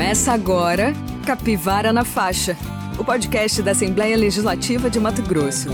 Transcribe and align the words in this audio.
Começa 0.00 0.32
agora 0.32 0.94
Capivara 1.26 1.92
na 1.92 2.06
Faixa, 2.06 2.56
o 2.98 3.04
podcast 3.04 3.60
da 3.60 3.72
Assembleia 3.72 4.16
Legislativa 4.16 4.88
de 4.88 4.98
Mato 4.98 5.20
Grosso. 5.20 5.68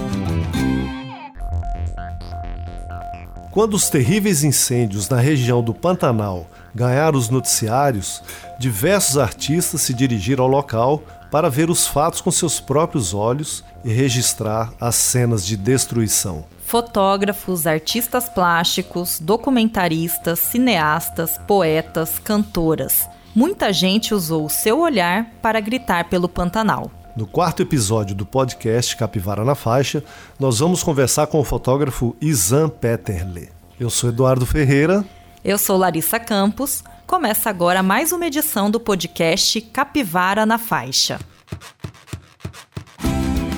Quando 3.52 3.74
os 3.74 3.88
terríveis 3.88 4.42
incêndios 4.42 5.08
na 5.08 5.20
região 5.20 5.62
do 5.62 5.72
Pantanal 5.72 6.44
ganharam 6.74 7.16
os 7.16 7.30
noticiários, 7.30 8.20
diversos 8.58 9.16
artistas 9.16 9.82
se 9.82 9.94
dirigiram 9.94 10.42
ao 10.42 10.50
local 10.50 11.04
para 11.30 11.48
ver 11.48 11.70
os 11.70 11.86
fatos 11.86 12.20
com 12.20 12.32
seus 12.32 12.58
próprios 12.58 13.14
olhos 13.14 13.62
e 13.84 13.92
registrar 13.92 14.72
as 14.80 14.96
cenas 14.96 15.46
de 15.46 15.56
destruição. 15.56 16.44
Fotógrafos, 16.66 17.64
artistas 17.64 18.28
plásticos, 18.28 19.20
documentaristas, 19.20 20.40
cineastas, 20.40 21.38
poetas, 21.46 22.18
cantoras. 22.18 23.08
Muita 23.36 23.70
gente 23.70 24.14
usou 24.14 24.46
o 24.46 24.48
seu 24.48 24.80
olhar 24.80 25.26
para 25.42 25.60
gritar 25.60 26.08
pelo 26.08 26.26
Pantanal. 26.26 26.90
No 27.14 27.26
quarto 27.26 27.60
episódio 27.60 28.16
do 28.16 28.24
podcast 28.24 28.96
Capivara 28.96 29.44
na 29.44 29.54
Faixa, 29.54 30.02
nós 30.40 30.60
vamos 30.60 30.82
conversar 30.82 31.26
com 31.26 31.38
o 31.38 31.44
fotógrafo 31.44 32.16
Isan 32.18 32.70
Peterle. 32.70 33.50
Eu 33.78 33.90
sou 33.90 34.08
Eduardo 34.08 34.46
Ferreira. 34.46 35.04
Eu 35.44 35.58
sou 35.58 35.76
Larissa 35.76 36.18
Campos. 36.18 36.82
Começa 37.06 37.50
agora 37.50 37.82
mais 37.82 38.10
uma 38.10 38.26
edição 38.26 38.70
do 38.70 38.80
podcast 38.80 39.60
Capivara 39.60 40.46
na 40.46 40.56
Faixa. 40.56 41.20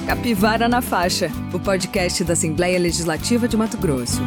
Capivara 0.08 0.68
na 0.68 0.82
Faixa, 0.82 1.30
o 1.54 1.60
podcast 1.60 2.24
da 2.24 2.32
Assembleia 2.32 2.80
Legislativa 2.80 3.46
de 3.46 3.56
Mato 3.56 3.76
Grosso. 3.76 4.20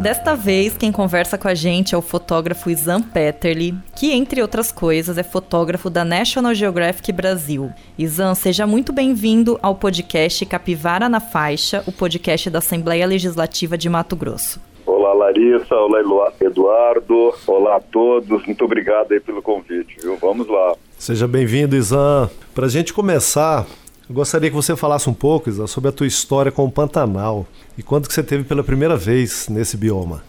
Desta 0.00 0.34
vez, 0.34 0.78
quem 0.78 0.90
conversa 0.90 1.36
com 1.36 1.46
a 1.46 1.54
gente 1.54 1.94
é 1.94 1.98
o 1.98 2.00
fotógrafo 2.00 2.70
Isan 2.70 3.02
Petterly, 3.02 3.74
que, 3.94 4.12
entre 4.12 4.40
outras 4.40 4.72
coisas, 4.72 5.18
é 5.18 5.22
fotógrafo 5.22 5.90
da 5.90 6.06
National 6.06 6.54
Geographic 6.54 7.12
Brasil. 7.12 7.70
Isan, 7.98 8.34
seja 8.34 8.66
muito 8.66 8.94
bem-vindo 8.94 9.58
ao 9.60 9.74
podcast 9.74 10.46
Capivara 10.46 11.06
na 11.06 11.20
Faixa, 11.20 11.84
o 11.86 11.92
podcast 11.92 12.48
da 12.48 12.60
Assembleia 12.60 13.04
Legislativa 13.06 13.76
de 13.76 13.90
Mato 13.90 14.16
Grosso. 14.16 14.58
Olá, 14.86 15.12
Larissa. 15.12 15.74
Olá, 15.74 16.32
Eduardo. 16.40 17.34
Olá 17.46 17.76
a 17.76 17.80
todos. 17.80 18.46
Muito 18.46 18.64
obrigado 18.64 19.12
aí 19.12 19.20
pelo 19.20 19.42
convite, 19.42 19.96
viu? 20.00 20.16
Vamos 20.16 20.48
lá. 20.48 20.76
Seja 20.98 21.28
bem-vindo, 21.28 21.76
Isan. 21.76 22.30
Para 22.54 22.64
a 22.64 22.70
gente 22.70 22.94
começar, 22.94 23.66
eu 24.10 24.14
gostaria 24.14 24.50
que 24.50 24.56
você 24.56 24.74
falasse 24.74 25.08
um 25.08 25.14
pouco, 25.14 25.48
Isa, 25.48 25.68
sobre 25.68 25.88
a 25.88 25.92
tua 25.92 26.06
história 26.06 26.50
com 26.50 26.64
o 26.64 26.70
Pantanal 26.70 27.46
e 27.78 27.82
quando 27.82 28.08
que 28.08 28.12
você 28.12 28.24
teve 28.24 28.42
pela 28.42 28.64
primeira 28.64 28.96
vez 28.96 29.48
nesse 29.48 29.76
bioma. 29.76 30.24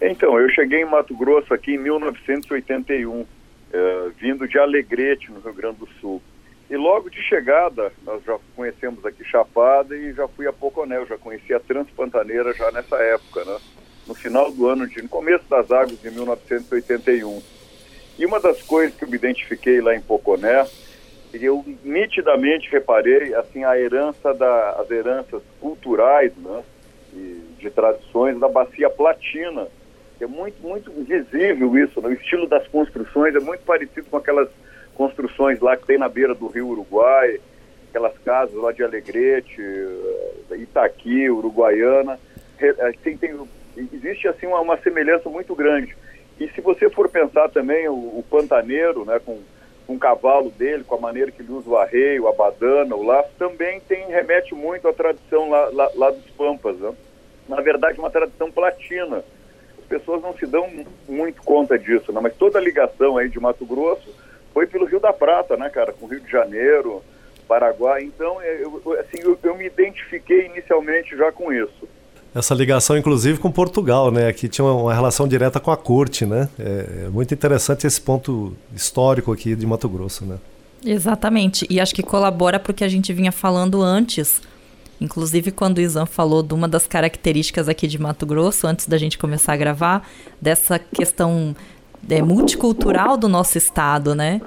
Então, 0.00 0.38
eu 0.38 0.48
cheguei 0.50 0.82
em 0.82 0.84
Mato 0.84 1.12
Grosso 1.16 1.52
aqui 1.52 1.74
em 1.74 1.78
1981, 1.78 3.26
é, 3.72 4.08
vindo 4.16 4.46
de 4.46 4.56
Alegrete, 4.60 5.32
no 5.32 5.40
Rio 5.40 5.52
Grande 5.54 5.78
do 5.78 5.88
Sul. 6.00 6.22
E 6.70 6.76
logo 6.76 7.10
de 7.10 7.20
chegada, 7.20 7.92
nós 8.04 8.22
já 8.24 8.38
conhecemos 8.54 9.04
aqui 9.04 9.24
Chapada 9.24 9.96
e 9.96 10.12
já 10.12 10.28
fui 10.28 10.46
a 10.46 10.52
Poconé, 10.52 11.04
já 11.06 11.18
conheci 11.18 11.52
a 11.52 11.58
Transpantaneira 11.58 12.54
já 12.54 12.70
nessa 12.70 12.94
época, 12.96 13.44
né? 13.44 13.58
No 14.06 14.14
final 14.14 14.52
do 14.52 14.68
ano, 14.68 14.86
de, 14.86 15.02
no 15.02 15.08
começo 15.08 15.44
das 15.50 15.72
águas 15.72 16.00
de 16.00 16.12
1981. 16.12 17.42
E 18.20 18.24
uma 18.24 18.38
das 18.38 18.62
coisas 18.62 18.96
que 18.96 19.04
eu 19.04 19.08
me 19.08 19.16
identifiquei 19.16 19.80
lá 19.80 19.96
em 19.96 20.00
Poconé 20.00 20.64
eu 21.44 21.64
nitidamente 21.84 22.70
reparei 22.70 23.34
assim 23.34 23.64
a 23.64 23.78
herança 23.78 24.32
da 24.32 24.70
as 24.80 24.90
heranças 24.90 25.42
culturais, 25.60 26.32
né, 26.36 26.62
e 27.12 27.42
de 27.58 27.70
tradições 27.70 28.38
da 28.38 28.48
bacia 28.48 28.88
platina. 28.90 29.66
É 30.20 30.26
muito 30.26 30.62
muito 30.62 30.90
visível 30.90 31.76
isso, 31.78 32.00
né, 32.00 32.12
estilo 32.14 32.46
das 32.48 32.66
construções 32.68 33.34
é 33.34 33.40
muito 33.40 33.60
parecido 33.64 34.06
com 34.10 34.16
aquelas 34.16 34.48
construções 34.94 35.60
lá 35.60 35.76
que 35.76 35.86
tem 35.86 35.98
na 35.98 36.08
beira 36.08 36.34
do 36.34 36.46
Rio 36.46 36.68
Uruguai, 36.68 37.38
aquelas 37.90 38.16
casas 38.18 38.54
lá 38.54 38.72
de 38.72 38.82
Alegrete, 38.82 39.60
eh, 39.60 40.56
Itaqui, 40.56 41.28
Uruguaiana. 41.28 42.18
Eh, 42.58 42.92
tem, 43.02 43.16
tem, 43.16 43.38
existe 43.92 44.26
assim 44.26 44.46
uma, 44.46 44.60
uma 44.60 44.78
semelhança 44.78 45.28
muito 45.28 45.54
grande. 45.54 45.94
E 46.40 46.48
se 46.48 46.60
você 46.60 46.90
for 46.90 47.08
pensar 47.08 47.48
também 47.50 47.88
o, 47.88 47.94
o 47.94 48.24
pantaneiro, 48.30 49.04
né, 49.04 49.18
com 49.24 49.38
com 49.86 49.94
o 49.94 49.98
cavalo 49.98 50.50
dele, 50.50 50.84
com 50.84 50.96
a 50.96 51.00
maneira 51.00 51.30
que 51.30 51.42
ele 51.42 51.52
usa 51.52 51.70
o 51.70 51.76
arreio, 51.76 52.26
a 52.28 52.32
badana, 52.32 52.96
o 52.96 53.02
laço, 53.02 53.30
também 53.38 53.80
tem 53.80 54.06
remete 54.06 54.54
muito 54.54 54.88
à 54.88 54.92
tradição 54.92 55.48
lá, 55.48 55.70
lá, 55.72 55.90
lá 55.94 56.10
dos 56.10 56.28
Pampas. 56.30 56.76
Né? 56.78 56.92
Na 57.48 57.60
verdade, 57.60 57.98
uma 57.98 58.10
tradição 58.10 58.50
platina. 58.50 59.24
As 59.78 59.84
pessoas 59.84 60.20
não 60.20 60.36
se 60.36 60.46
dão 60.46 60.68
muito 61.08 61.42
conta 61.42 61.78
disso, 61.78 62.12
né? 62.12 62.20
mas 62.20 62.34
toda 62.34 62.58
a 62.58 62.62
ligação 62.62 63.16
aí 63.16 63.28
de 63.28 63.38
Mato 63.38 63.64
Grosso 63.64 64.12
foi 64.52 64.66
pelo 64.66 64.86
Rio 64.86 64.98
da 64.98 65.12
Prata, 65.12 65.56
né, 65.56 65.68
cara, 65.68 65.92
com 65.92 66.06
o 66.06 66.08
Rio 66.08 66.20
de 66.20 66.30
Janeiro, 66.30 67.02
Paraguai. 67.46 68.02
Então, 68.02 68.42
eu, 68.42 68.98
assim, 68.98 69.18
eu, 69.22 69.38
eu 69.42 69.54
me 69.54 69.66
identifiquei 69.66 70.46
inicialmente 70.46 71.16
já 71.16 71.30
com 71.30 71.52
isso 71.52 71.86
essa 72.36 72.54
ligação, 72.54 72.98
inclusive, 72.98 73.38
com 73.38 73.50
Portugal, 73.50 74.10
né? 74.10 74.30
Que 74.30 74.46
tinha 74.46 74.64
uma 74.64 74.92
relação 74.92 75.26
direta 75.26 75.58
com 75.58 75.70
a 75.70 75.76
corte, 75.76 76.26
né? 76.26 76.50
É, 76.58 77.04
é 77.06 77.08
muito 77.08 77.32
interessante 77.32 77.86
esse 77.86 77.98
ponto 77.98 78.54
histórico 78.74 79.32
aqui 79.32 79.56
de 79.56 79.66
Mato 79.66 79.88
Grosso, 79.88 80.26
né? 80.26 80.36
Exatamente. 80.84 81.66
E 81.70 81.80
acho 81.80 81.94
que 81.94 82.02
colabora 82.02 82.60
porque 82.60 82.84
a 82.84 82.88
gente 82.88 83.10
vinha 83.10 83.32
falando 83.32 83.80
antes. 83.80 84.42
Inclusive, 85.00 85.50
quando 85.50 85.78
o 85.78 85.80
Isan 85.80 86.04
falou 86.04 86.42
de 86.42 86.52
uma 86.52 86.68
das 86.68 86.86
características 86.86 87.70
aqui 87.70 87.86
de 87.86 87.98
Mato 87.98 88.26
Grosso, 88.26 88.66
antes 88.66 88.86
da 88.86 88.98
gente 88.98 89.16
começar 89.16 89.54
a 89.54 89.56
gravar, 89.56 90.06
dessa 90.38 90.78
questão 90.78 91.56
é, 92.08 92.20
multicultural 92.20 93.16
do 93.16 93.28
nosso 93.28 93.56
estado, 93.56 94.14
né? 94.14 94.42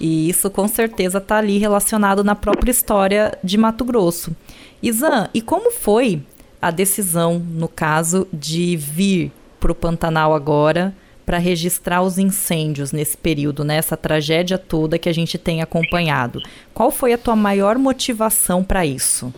E 0.00 0.30
isso 0.30 0.48
com 0.48 0.66
certeza 0.66 1.18
está 1.18 1.36
ali 1.36 1.58
relacionado 1.58 2.24
na 2.24 2.34
própria 2.34 2.70
história 2.70 3.36
de 3.44 3.58
Mato 3.58 3.84
Grosso. 3.84 4.34
Isan, 4.82 5.28
e 5.34 5.42
como 5.42 5.70
foi 5.70 6.22
a 6.64 6.70
decisão, 6.70 7.38
no 7.38 7.68
caso, 7.68 8.26
de 8.32 8.74
vir 8.74 9.30
para 9.60 9.70
o 9.70 9.74
Pantanal 9.74 10.32
agora 10.32 10.94
para 11.26 11.36
registrar 11.36 12.00
os 12.00 12.16
incêndios 12.16 12.90
nesse 12.90 13.18
período, 13.18 13.62
nessa 13.64 13.96
né? 13.96 14.00
tragédia 14.00 14.56
toda 14.56 14.98
que 14.98 15.06
a 15.10 15.12
gente 15.12 15.36
tem 15.36 15.60
acompanhado. 15.60 16.40
Qual 16.72 16.90
foi 16.90 17.12
a 17.12 17.18
tua 17.18 17.36
maior 17.36 17.76
motivação 17.76 18.64
para 18.64 18.86
isso? 18.86 19.30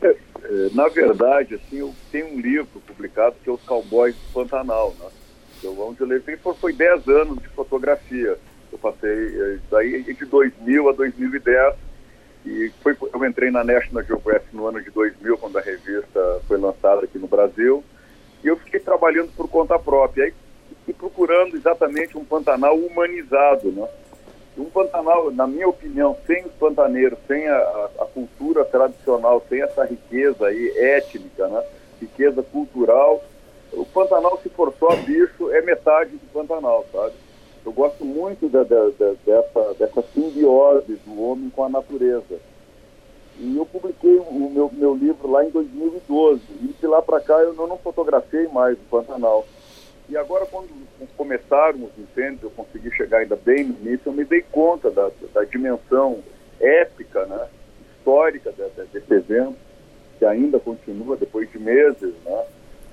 É, 0.00 0.06
é, 0.44 0.70
na 0.72 0.86
verdade, 0.86 1.56
assim, 1.56 1.78
eu 1.78 1.92
tenho 2.12 2.28
um 2.28 2.40
livro 2.40 2.80
publicado 2.86 3.34
que 3.42 3.50
é 3.50 3.52
Os 3.52 3.62
Cowboys 3.62 4.14
do 4.14 4.32
Pantanal, 4.32 4.94
né? 5.00 5.06
Eu, 5.64 5.76
onde 5.80 6.00
eu 6.00 6.06
levei 6.06 6.36
foi 6.36 6.72
10 6.72 7.08
anos 7.08 7.42
de 7.42 7.48
fotografia. 7.48 8.38
Eu 8.70 8.78
passei 8.78 9.10
é, 9.10 9.58
daí 9.68 10.04
de 10.04 10.24
2000 10.24 10.88
a 10.88 10.92
2010 10.92 11.87
foi, 12.82 12.96
eu 13.12 13.24
entrei 13.24 13.50
na 13.50 13.64
National 13.64 14.04
Geographic 14.04 14.54
no 14.54 14.66
ano 14.66 14.82
de 14.82 14.90
2000, 14.90 15.38
quando 15.38 15.58
a 15.58 15.60
revista 15.60 16.40
foi 16.46 16.58
lançada 16.58 17.04
aqui 17.04 17.18
no 17.18 17.26
Brasil, 17.26 17.82
e 18.42 18.48
eu 18.48 18.56
fiquei 18.56 18.80
trabalhando 18.80 19.30
por 19.36 19.48
conta 19.48 19.78
própria, 19.78 20.32
e, 20.86 20.92
procurando 20.92 21.56
exatamente 21.56 22.16
um 22.16 22.24
Pantanal 22.24 22.76
humanizado, 22.76 23.70
né? 23.70 23.86
Um 24.56 24.64
Pantanal, 24.64 25.30
na 25.30 25.46
minha 25.46 25.68
opinião, 25.68 26.16
sem 26.26 26.44
os 26.44 26.52
pantaneiros, 26.52 27.18
sem 27.28 27.46
a, 27.46 27.56
a, 27.56 27.90
a 28.00 28.06
cultura 28.06 28.64
tradicional, 28.64 29.44
sem 29.48 29.62
essa 29.62 29.84
riqueza 29.84 30.46
aí 30.46 30.72
étnica, 30.76 31.46
né? 31.46 31.62
riqueza 32.00 32.42
cultural, 32.42 33.22
o 33.72 33.84
Pantanal, 33.84 34.40
se 34.42 34.48
for 34.48 34.72
só 34.78 34.94
bicho, 34.96 35.50
é 35.52 35.60
metade 35.62 36.10
do 36.12 36.26
Pantanal, 36.32 36.86
sabe? 36.92 37.12
Eu 37.68 37.72
gosto 37.72 38.02
muito 38.02 38.48
da, 38.48 38.62
da, 38.62 38.88
da, 38.98 39.12
dessa, 39.26 39.74
dessa 39.74 40.02
simbiose 40.14 40.98
do 41.04 41.22
homem 41.22 41.50
com 41.50 41.64
a 41.64 41.68
natureza. 41.68 42.40
E 43.38 43.58
eu 43.58 43.66
publiquei 43.66 44.16
o 44.16 44.50
meu, 44.50 44.70
meu 44.72 44.94
livro 44.94 45.30
lá 45.30 45.44
em 45.44 45.50
2012. 45.50 46.40
E 46.62 46.68
de 46.68 46.86
lá 46.86 47.02
para 47.02 47.20
cá 47.20 47.34
eu 47.40 47.52
não, 47.52 47.66
não 47.66 47.76
fotografei 47.76 48.48
mais 48.48 48.78
o 48.78 48.84
Pantanal. 48.90 49.46
E 50.08 50.16
agora, 50.16 50.46
quando 50.46 50.70
começaram 51.14 51.84
os 51.84 52.02
incêndios, 52.02 52.44
eu 52.44 52.50
consegui 52.52 52.90
chegar 52.92 53.18
ainda 53.18 53.36
bem 53.36 53.64
no 53.64 53.76
início, 53.86 54.08
eu 54.08 54.14
me 54.14 54.24
dei 54.24 54.40
conta 54.40 54.90
da, 54.90 55.10
da 55.34 55.44
dimensão 55.44 56.20
épica, 56.58 57.26
né, 57.26 57.48
histórica 57.98 58.50
desse 58.90 59.12
evento, 59.12 59.58
que 60.18 60.24
ainda 60.24 60.58
continua 60.58 61.18
depois 61.18 61.52
de 61.52 61.58
meses, 61.58 62.14
né, 62.24 62.44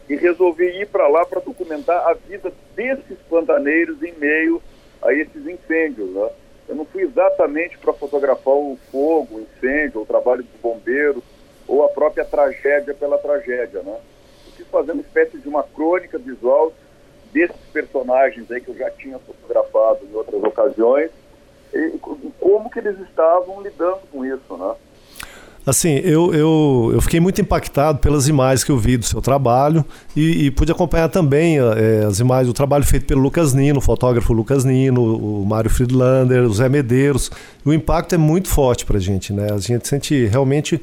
e 0.10 0.16
resolvi 0.16 0.66
ir 0.82 0.88
para 0.88 1.08
lá 1.08 1.26
para 1.26 1.42
documentar 1.42 2.08
a 2.08 2.14
vida 2.14 2.52
desses 2.76 3.18
pantaneiros 3.30 4.02
em 4.04 4.14
meio 4.14 4.62
a 5.02 5.14
esses 5.14 5.46
incêndios. 5.48 6.10
Né? 6.12 6.30
Eu 6.70 6.76
não 6.76 6.86
fui 6.86 7.04
exatamente 7.04 7.78
para 7.78 7.94
fotografar 7.94 8.54
o 8.54 8.78
fogo, 8.92 9.38
o 9.38 9.42
incêndio, 9.42 10.02
o 10.02 10.06
trabalho 10.06 10.44
dos 10.44 10.62
bombeiros 10.62 11.24
ou 11.68 11.84
a 11.84 11.90
própria 11.90 12.24
tragédia 12.24 12.94
pela 12.94 13.18
tragédia. 13.18 13.82
Né? 13.82 13.98
Eu 14.48 14.54
quis 14.56 14.68
fazer 14.68 14.92
uma 14.92 15.02
espécie 15.02 15.38
de 15.38 15.48
uma 15.48 15.64
crônica 15.64 16.18
visual 16.18 16.72
desses 17.32 17.58
personagens 17.74 18.50
aí 18.50 18.62
que 18.62 18.70
eu 18.70 18.78
já 18.78 18.90
tinha 18.92 19.20
fotografado 19.20 20.06
em 20.06 20.16
outras 20.16 20.42
ocasiões 20.44 21.12
e 21.74 21.98
como 22.40 22.70
que 22.70 22.80
eles 22.80 22.98
estavam 23.02 23.62
lidando 23.62 24.02
com 24.10 24.26
isso, 24.26 24.56
né? 24.56 24.76
Assim, 25.66 25.96
eu, 26.04 26.32
eu, 26.34 26.92
eu 26.94 27.02
fiquei 27.02 27.20
muito 27.20 27.42
impactado 27.42 27.98
pelas 27.98 28.28
imagens 28.28 28.64
que 28.64 28.72
eu 28.72 28.78
vi 28.78 28.98
do 28.98 29.06
seu 29.06 29.20
trabalho 29.20 29.84
e, 30.16 30.46
e 30.46 30.52
pude 30.52 30.72
acompanhar 30.72 31.10
também 31.10 31.58
é, 31.58 32.06
as 32.06 32.20
imagens 32.20 32.48
do 32.48 32.54
trabalho 32.54 32.86
feito 32.86 33.08
pelo 33.08 33.22
Lucas 33.22 33.54
Nino, 33.54 33.80
o 33.80 33.82
fotógrafo 33.82 34.32
Lucas 34.32 34.64
Nino, 34.64 35.02
o 35.02 35.44
Mário 35.44 35.70
Friedlander, 35.70 36.44
o 36.44 36.54
Zé 36.54 36.70
Medeiros. 36.70 37.32
O 37.66 37.74
impacto 37.74 38.14
é 38.14 38.18
muito 38.18 38.48
forte 38.48 38.86
para 38.86 38.98
a 38.98 39.02
gente, 39.02 39.34
né? 39.34 39.48
A 39.52 39.58
gente 39.58 39.88
sente 39.88 40.26
realmente 40.28 40.80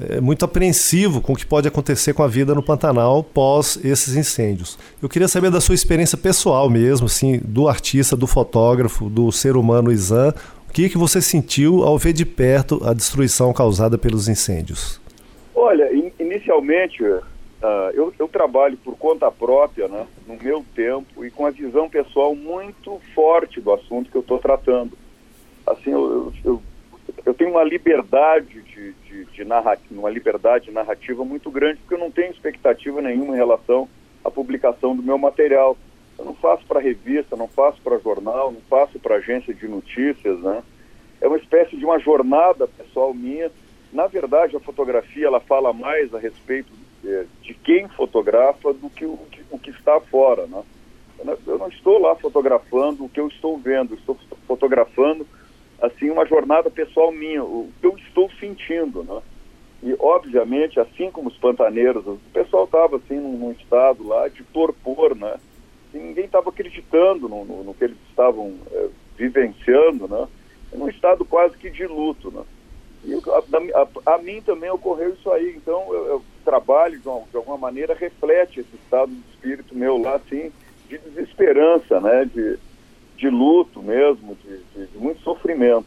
é, 0.00 0.20
muito 0.20 0.44
apreensivo 0.44 1.20
com 1.20 1.34
o 1.34 1.36
que 1.36 1.44
pode 1.44 1.68
acontecer 1.68 2.14
com 2.14 2.22
a 2.22 2.28
vida 2.28 2.54
no 2.54 2.62
Pantanal 2.62 3.22
pós 3.22 3.78
esses 3.84 4.16
incêndios. 4.16 4.78
Eu 5.02 5.08
queria 5.08 5.28
saber 5.28 5.50
da 5.50 5.60
sua 5.60 5.74
experiência 5.74 6.16
pessoal 6.16 6.70
mesmo, 6.70 7.06
assim, 7.06 7.40
do 7.44 7.68
artista, 7.68 8.16
do 8.16 8.26
fotógrafo, 8.26 9.10
do 9.10 9.30
ser 9.30 9.56
humano 9.56 9.92
Izan, 9.92 10.32
o 10.72 10.74
que, 10.74 10.88
que 10.88 10.96
você 10.96 11.20
sentiu 11.20 11.82
ao 11.82 11.98
ver 11.98 12.14
de 12.14 12.24
perto 12.24 12.80
a 12.82 12.94
destruição 12.94 13.52
causada 13.52 13.98
pelos 13.98 14.26
incêndios? 14.26 14.98
Olha, 15.54 15.94
in 15.94 16.10
inicialmente 16.18 17.04
uh, 17.04 17.22
eu, 17.92 18.10
eu, 18.18 18.26
trabalho 18.26 18.78
por 18.78 18.96
conta 18.96 19.30
própria, 19.30 19.86
né, 19.86 20.06
no 20.26 20.34
meu 20.42 20.64
tempo 20.74 21.26
e 21.26 21.30
com 21.30 21.44
a 21.44 21.50
visão 21.50 21.90
pessoal 21.90 22.34
muito 22.34 22.98
forte 23.14 23.60
do 23.60 23.70
assunto 23.70 24.10
que 24.10 24.16
eu 24.16 24.22
estou 24.22 24.38
tratando. 24.38 24.96
Assim, 25.66 25.90
eu, 25.90 26.32
eu, 26.42 26.62
eu, 27.26 27.34
tenho 27.34 27.50
uma 27.50 27.64
liberdade 27.64 28.62
de, 28.62 28.94
de, 29.06 29.26
de 29.26 29.44
narrativa, 29.44 30.00
uma 30.00 30.08
liberdade 30.08 30.70
narrativa 30.70 31.22
muito 31.22 31.50
grande, 31.50 31.80
porque 31.80 31.96
eu 31.96 31.98
não 31.98 32.10
tenho 32.10 32.30
expectativa 32.30 33.02
nenhuma 33.02 33.34
em 33.34 33.38
relação 33.38 33.86
à 34.24 34.30
publicação 34.30 34.96
do 34.96 35.02
meu 35.02 35.18
material. 35.18 35.76
Eu 36.18 36.24
não 36.24 36.34
faço 36.34 36.64
para 36.66 36.80
revista, 36.80 37.36
não 37.36 37.48
faço 37.48 37.80
para 37.82 37.98
jornal, 37.98 38.52
não 38.52 38.60
faço 38.62 38.98
para 38.98 39.16
agência 39.16 39.52
de 39.52 39.66
notícias, 39.66 40.38
né? 40.40 40.62
É 41.20 41.28
uma 41.28 41.38
espécie 41.38 41.76
de 41.76 41.84
uma 41.84 41.98
jornada 41.98 42.66
pessoal 42.66 43.14
minha. 43.14 43.50
Na 43.92 44.06
verdade, 44.06 44.56
a 44.56 44.60
fotografia 44.60 45.26
ela 45.26 45.40
fala 45.40 45.72
mais 45.72 46.14
a 46.14 46.18
respeito 46.18 46.72
é, 47.04 47.26
de 47.42 47.54
quem 47.54 47.88
fotografa 47.88 48.72
do 48.72 48.88
que 48.90 49.04
o, 49.04 49.16
que 49.30 49.42
o 49.50 49.58
que 49.58 49.70
está 49.70 50.00
fora, 50.00 50.46
né? 50.46 50.62
Eu 51.46 51.58
não 51.58 51.68
estou 51.68 52.00
lá 52.00 52.16
fotografando 52.16 53.04
o 53.04 53.08
que 53.08 53.20
eu 53.20 53.28
estou 53.28 53.56
vendo, 53.56 53.94
estou 53.94 54.18
fotografando 54.46 55.26
assim 55.80 56.10
uma 56.10 56.26
jornada 56.26 56.70
pessoal 56.70 57.12
minha, 57.12 57.42
o 57.42 57.70
que 57.80 57.86
eu 57.86 57.96
estou 57.98 58.30
sentindo, 58.40 59.04
né? 59.04 59.20
E 59.82 59.96
obviamente, 59.98 60.78
assim 60.78 61.10
como 61.10 61.28
os 61.28 61.36
pantaneiros, 61.36 62.06
o 62.06 62.18
pessoal 62.32 62.64
estava 62.64 62.96
assim 62.96 63.16
num 63.16 63.50
estado 63.52 64.06
lá 64.06 64.28
de 64.28 64.44
torpor, 64.44 65.16
né? 65.16 65.36
Ninguém 65.98 66.24
estava 66.24 66.50
acreditando 66.50 67.28
no, 67.28 67.44
no, 67.44 67.64
no, 67.64 67.74
que 67.74 67.84
eles 67.84 67.96
estavam 68.08 68.54
é, 68.70 68.88
vivenciando, 69.16 70.08
né? 70.08 70.28
Num 70.72 70.88
estado 70.88 71.24
quase 71.24 71.56
que 71.56 71.70
de 71.70 71.86
luto, 71.86 72.30
né? 72.30 72.42
E 73.04 73.14
a, 73.14 73.80
a, 73.80 74.14
a 74.14 74.18
mim 74.18 74.40
também 74.40 74.70
ocorreu 74.70 75.10
isso 75.10 75.30
aí. 75.30 75.54
Então, 75.56 75.92
eu, 75.92 76.06
eu 76.06 76.24
trabalho 76.44 76.98
de, 76.98 77.08
uma, 77.08 77.20
de, 77.30 77.36
alguma 77.36 77.58
maneira 77.58 77.94
reflete 77.94 78.60
esse 78.60 78.74
estado 78.76 79.10
de 79.12 79.20
espírito 79.30 79.74
meu 79.76 79.98
lá, 79.98 80.14
assim, 80.14 80.52
de 80.88 80.98
desesperança, 80.98 82.00
né? 82.00 82.24
De, 82.24 82.58
de 83.16 83.28
luto 83.28 83.82
mesmo, 83.82 84.36
de, 84.36 84.58
de, 84.74 84.92
de 84.92 84.98
muito 84.98 85.20
sofrimento. 85.22 85.86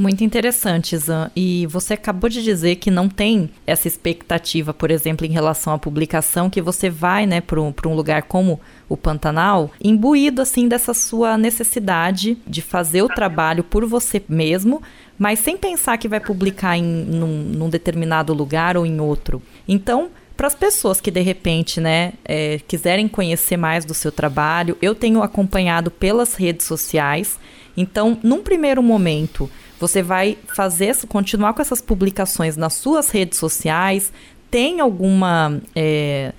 Muito 0.00 0.24
interessante, 0.24 0.96
Zan. 0.96 1.30
E 1.36 1.66
você 1.66 1.92
acabou 1.92 2.30
de 2.30 2.42
dizer 2.42 2.76
que 2.76 2.90
não 2.90 3.06
tem 3.06 3.50
essa 3.66 3.86
expectativa, 3.86 4.72
por 4.72 4.90
exemplo, 4.90 5.26
em 5.26 5.30
relação 5.30 5.74
à 5.74 5.78
publicação, 5.78 6.48
que 6.48 6.62
você 6.62 6.88
vai 6.88 7.26
né, 7.26 7.42
para 7.42 7.60
um, 7.60 7.70
um 7.84 7.94
lugar 7.94 8.22
como 8.22 8.58
o 8.88 8.96
Pantanal, 8.96 9.70
imbuído 9.78 10.40
assim 10.40 10.66
dessa 10.66 10.94
sua 10.94 11.36
necessidade 11.36 12.38
de 12.46 12.62
fazer 12.62 13.02
o 13.02 13.08
trabalho 13.08 13.62
por 13.62 13.84
você 13.84 14.22
mesmo, 14.26 14.82
mas 15.18 15.38
sem 15.38 15.58
pensar 15.58 15.98
que 15.98 16.08
vai 16.08 16.18
publicar 16.18 16.78
em 16.78 16.82
num, 16.82 17.44
num 17.44 17.68
determinado 17.68 18.32
lugar 18.32 18.78
ou 18.78 18.86
em 18.86 19.02
outro. 19.02 19.42
Então, 19.68 20.08
para 20.34 20.46
as 20.46 20.54
pessoas 20.54 20.98
que 20.98 21.10
de 21.10 21.20
repente, 21.20 21.78
né, 21.78 22.14
é, 22.24 22.58
quiserem 22.66 23.06
conhecer 23.06 23.58
mais 23.58 23.84
do 23.84 23.92
seu 23.92 24.10
trabalho, 24.10 24.78
eu 24.80 24.94
tenho 24.94 25.22
acompanhado 25.22 25.90
pelas 25.90 26.36
redes 26.36 26.64
sociais. 26.64 27.38
Então, 27.76 28.18
num 28.22 28.42
primeiro 28.42 28.82
momento, 28.82 29.48
você 29.80 30.02
vai 30.02 30.36
fazer, 30.54 30.94
continuar 31.08 31.54
com 31.54 31.62
essas 31.62 31.80
publicações 31.80 32.54
nas 32.54 32.74
suas 32.74 33.08
redes 33.08 33.38
sociais? 33.38 34.12
Tem 34.50 34.78
alguma, 34.78 35.58
é, 35.74 36.34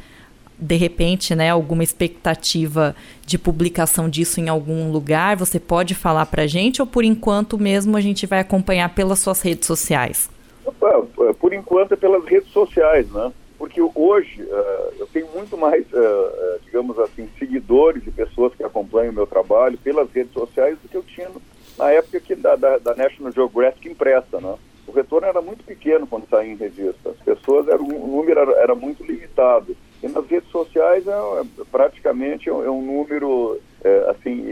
de 0.60 0.76
repente, 0.76 1.34
né, 1.34 1.50
alguma 1.50 1.84
expectativa 1.84 2.96
de 3.26 3.40
publicação 3.40 4.08
disso 4.08 4.40
em 4.40 4.48
algum 4.48 4.92
lugar? 4.92 5.36
Você 5.38 5.60
pode 5.60 5.96
falar 5.96 6.28
para 6.28 6.44
a 6.44 6.48
gente 6.48 6.84
ou 6.84 6.88
por 6.88 7.04
enquanto 7.04 7.58
mesmo 7.58 7.98
a 7.98 8.02
gente 8.02 8.28
vai 8.28 8.42
acompanhar 8.42 8.94
pelas 8.94 9.18
suas 9.18 9.42
redes 9.42 9.66
sociais? 9.66 10.30
É, 10.68 11.34
por 11.34 11.52
enquanto 11.52 11.94
é 11.94 11.98
pelas 11.98 12.24
redes 12.26 12.52
sociais, 12.52 13.10
né? 13.10 13.32
Porque 13.58 13.82
hoje 13.82 14.42
uh, 14.44 14.94
eu 15.00 15.08
tenho 15.08 15.28
muito 15.36 15.58
mais, 15.58 15.84
uh, 15.94 16.60
digamos 16.64 16.98
assim, 17.00 17.28
seguidores 17.40 18.06
e 18.06 18.12
pessoas 18.12 18.54
que 18.54 18.64
acompanham 18.64 19.12
o 19.12 19.16
meu 19.16 19.26
trabalho 19.26 19.78
pelas 19.80 20.12
redes 20.12 20.34
sociais 20.34 20.78
do 20.82 20.90
que 20.90 20.98
eu 20.98 21.04
tinha 21.04 21.30
na 21.78 21.92
época 21.92 22.20
que 22.20 22.36
da, 22.36 22.56
da, 22.56 22.78
da, 22.78 22.96
National 22.96 23.32
Geographic 23.32 23.90
impressa, 23.90 24.40
né? 24.40 24.56
O 24.88 24.92
retorno 24.92 25.28
era 25.28 25.42
muito 25.42 25.64
pequeno 25.64 26.06
quando 26.06 26.28
saía 26.28 26.52
em 26.52 26.58
revista. 26.58 27.10
As 27.10 27.18
pessoas, 27.18 27.68
era, 27.68 27.82
o 27.82 28.08
número 28.08 28.40
era, 28.40 28.52
era 28.54 28.76
muito 28.76 29.04
limitado. 29.04 29.76
E 30.04 30.08
nas 30.08 30.26
redes 30.26 30.50
sociais 30.50 31.08
é, 31.08 31.12
é 31.12 31.64
praticamente 31.72 32.50
é, 32.50 32.54
um 32.54 32.82
número 32.82 33.60
é, 33.84 34.10
assim 34.10 34.44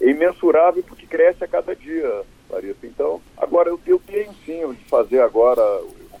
é, 0.00 0.10
imensurável 0.10 0.82
porque 0.86 1.06
cresce 1.06 1.44
a 1.44 1.48
cada 1.48 1.74
dia, 1.74 2.22
Larissa. 2.50 2.86
Então, 2.86 3.20
agora 3.36 3.70
eu, 3.70 3.80
eu 3.86 4.00
tenho 4.04 4.32
sim 4.44 4.60
de 4.72 4.84
fazer 4.88 5.20
agora 5.20 5.62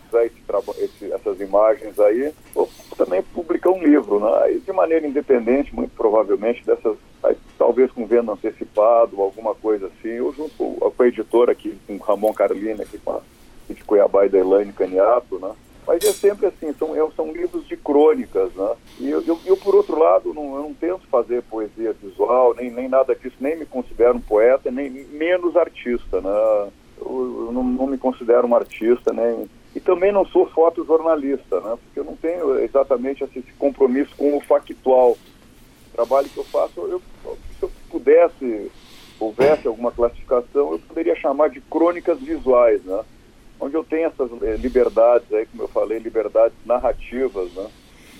usar 0.08 0.24
esse, 0.24 0.36
esse, 0.78 1.12
essas 1.12 1.40
imagens 1.40 1.98
aí, 1.98 2.32
ou 2.54 2.68
também 2.96 3.22
publicar 3.22 3.70
um 3.70 3.82
livro, 3.82 4.18
né? 4.18 4.58
de 4.64 4.72
maneira 4.72 5.06
independente, 5.06 5.74
muito 5.74 5.94
provavelmente 5.94 6.64
dessas 6.64 6.96
talvez 7.58 7.90
com 7.90 8.06
venda 8.06 8.32
antecipado, 8.32 9.20
alguma 9.20 9.54
coisa 9.54 9.86
assim, 9.86 10.20
ou 10.20 10.32
junto 10.32 10.54
com, 10.56 10.92
a 10.98 11.06
editora 11.06 11.52
aqui, 11.52 11.76
com 11.86 11.96
Ramon 11.96 12.32
Carlini, 12.32 12.82
aqui 12.82 12.98
com 12.98 13.12
a, 13.12 13.20
de 13.68 13.82
Cuiabá 13.84 14.26
e 14.26 14.28
da 14.28 14.38
Elaine 14.38 14.72
Caniato, 14.72 15.38
né? 15.38 15.50
Mas 15.88 16.04
é 16.04 16.12
sempre 16.12 16.46
assim, 16.46 16.70
são, 16.74 16.94
é, 16.94 17.10
são 17.16 17.32
livros 17.32 17.66
de 17.66 17.74
crônicas, 17.74 18.52
né? 18.54 18.74
E 19.00 19.08
eu, 19.08 19.22
eu, 19.26 19.38
eu 19.46 19.56
por 19.56 19.74
outro 19.74 19.98
lado, 19.98 20.34
não, 20.34 20.56
eu 20.56 20.62
não 20.64 20.74
tento 20.74 21.06
fazer 21.10 21.42
poesia 21.44 21.94
visual, 21.94 22.54
nem, 22.54 22.70
nem 22.70 22.88
nada 22.90 23.14
disso, 23.14 23.36
nem 23.40 23.56
me 23.56 23.64
considero 23.64 24.16
um 24.18 24.20
poeta, 24.20 24.70
nem 24.70 24.90
menos 24.90 25.56
artista, 25.56 26.20
né? 26.20 26.70
Eu, 27.00 27.46
eu 27.46 27.52
não, 27.52 27.64
não, 27.64 27.86
me 27.86 27.96
considero 27.96 28.46
um 28.46 28.54
artista, 28.54 29.14
nem... 29.14 29.48
E 29.74 29.80
também 29.80 30.12
não 30.12 30.26
sou 30.26 30.46
fotojornalista, 30.50 31.58
né? 31.60 31.78
Porque 31.82 32.00
eu 32.00 32.04
não 32.04 32.16
tenho 32.16 32.58
exatamente 32.58 33.24
esse 33.24 33.42
compromisso 33.58 34.14
com 34.14 34.36
o 34.36 34.40
factual. 34.40 35.16
Trabalho 35.98 36.28
que 36.28 36.38
eu 36.38 36.44
faço, 36.44 36.80
eu, 36.82 37.02
se 37.58 37.62
eu 37.64 37.70
pudesse, 37.90 38.70
houvesse 39.18 39.66
alguma 39.66 39.90
classificação, 39.90 40.70
eu 40.70 40.78
poderia 40.78 41.16
chamar 41.16 41.50
de 41.50 41.60
crônicas 41.60 42.20
visuais, 42.20 42.80
né? 42.84 43.04
Onde 43.58 43.74
eu 43.74 43.82
tenho 43.82 44.06
essas 44.06 44.30
eh, 44.42 44.54
liberdades 44.58 45.26
aí, 45.32 45.44
como 45.46 45.64
eu 45.64 45.68
falei, 45.68 45.98
liberdades 45.98 46.56
narrativas, 46.64 47.52
né? 47.52 47.66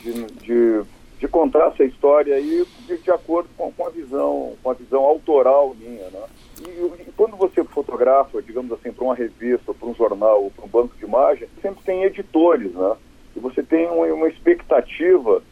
De, 0.02 0.12
de, 0.12 0.82
de 1.20 1.28
contar 1.28 1.68
essa 1.68 1.85
história 1.85 2.35
aí 2.35 2.66
de, 2.88 2.99
de 2.99 3.11
acordo 3.12 3.49
com, 3.56 3.70
com, 3.70 3.87
a 3.87 3.90
visão, 3.90 4.56
com 4.61 4.70
a 4.73 4.75
visão 4.75 5.04
autoral 5.04 5.73
minha, 5.78 6.11
né? 6.11 6.25
E, 6.61 7.02
e 7.02 7.12
quando 7.16 7.37
você 7.37 7.62
fotografa, 7.62 8.42
digamos 8.42 8.73
assim, 8.73 8.90
para 8.90 9.04
uma 9.04 9.14
revista, 9.14 9.73
para 9.73 9.88
um 9.88 9.94
jornal, 9.94 10.42
ou 10.42 10.50
para 10.50 10.64
um 10.64 10.68
banco 10.68 10.97
de 10.97 11.04
imagem, 11.04 11.47
sempre 11.62 11.85
tem 11.85 12.02
editores, 12.02 12.73
né? 12.73 12.97
E 13.37 13.38
você 13.38 13.62
tem 13.62 13.87
uma, 13.87 14.04
uma 14.12 14.28
expectativa 14.28 15.44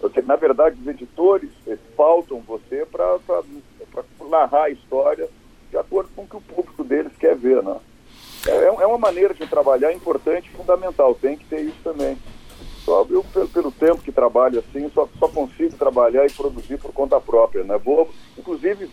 você, 0.00 0.22
na 0.22 0.36
verdade, 0.36 0.78
os 0.80 0.86
editores 0.86 1.50
faltam 1.96 2.40
você 2.40 2.86
para 2.86 3.18
narrar 4.28 4.64
a 4.64 4.70
história 4.70 5.28
de 5.70 5.76
acordo 5.76 6.10
com 6.16 6.22
o 6.22 6.26
que 6.26 6.36
o 6.36 6.40
público 6.40 6.82
deles 6.82 7.12
quer 7.18 7.36
ver, 7.36 7.62
né? 7.62 7.76
É, 8.46 8.64
é 8.64 8.86
uma 8.86 8.98
maneira 8.98 9.34
de 9.34 9.46
trabalhar 9.46 9.92
importante 9.92 10.48
e 10.48 10.56
fundamental, 10.56 11.14
tem 11.14 11.36
que 11.36 11.44
ter 11.44 11.60
isso 11.60 11.76
também. 11.84 12.16
Só 12.84 13.06
eu, 13.10 13.22
pelo, 13.22 13.48
pelo, 13.48 13.70
tempo 13.70 14.02
que 14.02 14.10
trabalho 14.10 14.58
assim, 14.58 14.90
só, 14.90 15.06
só 15.18 15.28
consigo 15.28 15.76
trabalhar 15.76 16.26
e 16.26 16.32
produzir 16.32 16.78
por 16.78 16.92
conta 16.92 17.20
própria, 17.20 17.62
né? 17.62 17.78
Vou, 17.78 18.08
inclusive, 18.38 18.90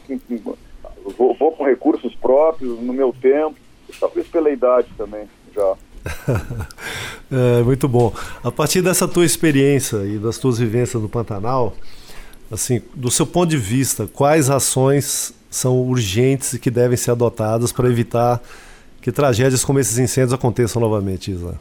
vou, 1.18 1.34
vou 1.36 1.52
com 1.54 1.64
recursos 1.64 2.14
próprios, 2.16 2.78
no 2.80 2.92
meu 2.92 3.14
tempo, 3.14 3.56
talvez 4.00 4.28
pela 4.28 4.50
idade 4.50 4.90
também, 4.98 5.28
já. 5.56 5.76
é, 7.32 7.64
muito 7.64 7.88
bom. 7.88 8.14
A 8.44 8.52
partir 8.52 8.82
dessa 8.82 9.08
tua 9.08 9.26
experiência 9.26 9.98
e 10.06 10.18
das 10.18 10.38
tuas 10.38 10.58
vivências 10.58 11.02
no 11.02 11.10
Pantanal, 11.10 11.76
assim, 12.52 12.82
do 12.94 13.12
seu 13.12 13.26
ponto 13.26 13.50
de 13.50 13.58
vista, 13.58 14.08
quais 14.08 14.50
ações 14.50 15.34
são 15.50 15.80
urgentes 15.82 16.54
e 16.54 16.60
que 16.60 16.70
devem 16.70 16.98
ser 16.98 17.12
adotadas 17.12 17.72
para 17.72 17.88
evitar 17.88 18.42
que 19.02 19.12
tragédias 19.12 19.64
como 19.64 19.80
esses 19.80 19.98
incêndios 19.98 20.34
aconteçam 20.34 20.82
novamente, 20.82 21.32
Isla? 21.32 21.60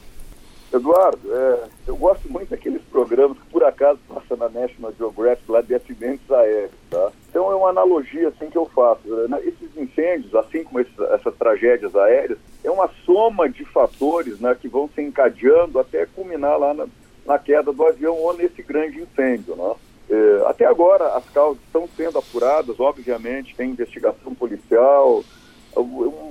Eduardo, 0.73 1.19
é, 1.33 1.65
eu 1.87 1.97
gosto 1.97 2.31
muito 2.31 2.51
daqueles 2.51 2.83
programas 2.91 3.39
que 3.39 3.47
por 3.47 3.63
acaso 3.65 3.99
passam 4.09 4.37
na 4.37 4.49
National 4.49 4.93
Geographic 4.99 5.51
lá 5.51 5.61
de 5.63 5.75
acidentes 5.75 6.31
aéreos, 6.31 6.73
tá? 6.91 7.13
Então 7.37 7.53
é 7.53 7.55
uma 7.55 7.69
analogia 7.69 8.29
assim 8.29 8.49
que 8.49 8.57
eu 8.57 8.65
faço. 8.65 9.07
Né? 9.29 9.39
Esses 9.45 9.77
incêndios, 9.77 10.35
assim 10.35 10.65
como 10.65 10.81
esses, 10.81 10.99
essas 10.99 11.35
tragédias 11.35 11.95
aéreas, 11.95 12.39
é 12.65 12.71
uma 12.71 12.89
soma 13.05 13.47
de 13.47 13.63
fatores 13.63 14.41
né, 14.41 14.57
que 14.59 14.67
vão 14.67 14.89
se 14.89 15.03
encadeando 15.03 15.79
até 15.79 16.07
culminar 16.07 16.59
lá 16.59 16.73
na, 16.73 16.87
na 17.27 17.39
queda 17.39 17.75
do 17.75 17.85
avião 17.85 18.15
ou 18.15 18.35
nesse 18.35 18.63
grande 18.63 19.03
incêndio. 19.03 19.55
Né? 19.55 19.75
É, 20.09 20.47
até 20.47 20.65
agora 20.65 21.15
as 21.15 21.29
causas 21.29 21.63
estão 21.65 21.87
sendo 21.95 22.19
apuradas, 22.19 22.81
obviamente, 22.81 23.55
tem 23.55 23.69
investigação 23.69 24.35
policial, 24.35 25.23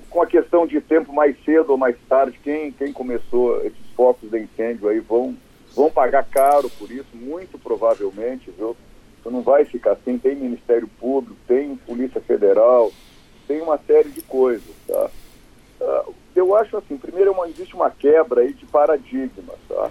com 0.10 0.24
a 0.24 0.26
questão 0.26 0.66
de 0.66 0.82
tempo 0.82 1.14
mais 1.14 1.36
cedo 1.46 1.70
ou 1.70 1.78
mais 1.78 1.96
tarde, 2.10 2.40
quem, 2.44 2.72
quem 2.72 2.92
começou 2.92 3.64
esses 3.64 3.92
focos 3.96 4.28
de 4.32 4.40
incêndio 4.40 4.90
aí 4.90 5.00
vão, 5.02 5.38
vão 5.76 5.92
pagar 5.92 6.24
caro 6.24 6.68
por 6.80 6.90
isso, 6.90 7.10
muito 7.14 7.60
provavelmente, 7.60 8.50
viu? 8.58 8.76
Isso 9.26 9.32
não 9.32 9.42
vai 9.42 9.66
ficar 9.66 9.94
assim, 9.94 10.20
tem 10.20 10.36
Ministério 10.36 10.88
Público, 11.00 11.36
tem 11.48 11.76
Polícia 11.78 12.22
Federal, 12.22 12.92
tem 13.48 13.60
uma 13.60 13.80
série 13.80 14.10
de 14.10 14.22
coisas, 14.22 14.76
tá? 14.88 15.10
Uh, 15.82 16.14
eu 16.36 16.56
acho 16.56 16.78
assim, 16.78 16.96
primeiro 16.96 17.32
uma, 17.32 17.48
existe 17.48 17.74
uma 17.74 17.90
quebra 17.90 18.42
aí 18.42 18.54
de 18.54 18.68
paradigmas, 18.68 19.58
tá? 19.68 19.90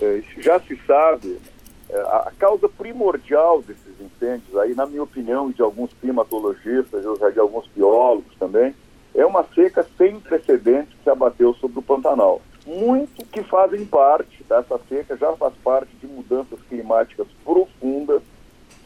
É, 0.00 0.22
já 0.38 0.60
se 0.60 0.78
sabe, 0.86 1.40
é, 1.88 1.98
a 1.98 2.32
causa 2.38 2.68
primordial 2.68 3.60
desses 3.60 4.00
incêndios 4.00 4.56
aí, 4.56 4.72
na 4.72 4.86
minha 4.86 5.02
opinião, 5.02 5.50
de 5.50 5.60
alguns 5.60 5.92
climatologistas, 5.94 7.02
de 7.02 7.40
alguns 7.40 7.66
biólogos 7.74 8.36
também, 8.38 8.72
é 9.16 9.26
uma 9.26 9.44
seca 9.52 9.84
sem 9.98 10.20
precedentes 10.20 10.94
que 10.94 11.02
se 11.02 11.10
abateu 11.10 11.54
sobre 11.54 11.80
o 11.80 11.82
Pantanal. 11.82 12.40
Muito 12.64 13.26
que 13.26 13.42
fazem 13.42 13.84
parte 13.84 14.44
dessa 14.44 14.78
seca, 14.88 15.16
já 15.16 15.32
faz 15.32 15.54
parte 15.64 15.90
de 15.96 16.06
mudanças 16.06 16.60
climáticas 16.68 17.26
profundas 17.44 18.22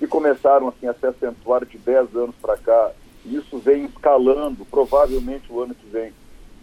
que 0.04 0.06
começaram 0.06 0.68
assim, 0.68 0.86
a 0.86 0.94
se 0.94 1.06
acentuar 1.06 1.64
de 1.64 1.78
10 1.78 2.14
anos 2.14 2.34
para 2.40 2.56
cá. 2.58 2.90
Isso 3.24 3.58
vem 3.58 3.86
escalando, 3.86 4.64
provavelmente 4.66 5.50
o 5.50 5.62
ano 5.62 5.74
que 5.74 5.86
vem 5.86 6.12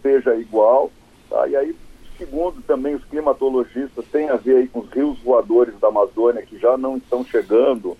seja 0.00 0.34
igual. 0.36 0.90
Tá? 1.28 1.48
E 1.48 1.56
aí, 1.56 1.76
segundo 2.16 2.62
também 2.62 2.94
os 2.94 3.04
climatologistas, 3.04 4.04
tem 4.12 4.28
a 4.28 4.36
ver 4.36 4.58
aí 4.58 4.68
com 4.68 4.80
os 4.80 4.90
rios 4.90 5.18
voadores 5.20 5.78
da 5.80 5.88
Amazônia 5.88 6.42
que 6.42 6.56
já 6.58 6.76
não 6.76 6.96
estão 6.96 7.24
chegando 7.24 7.96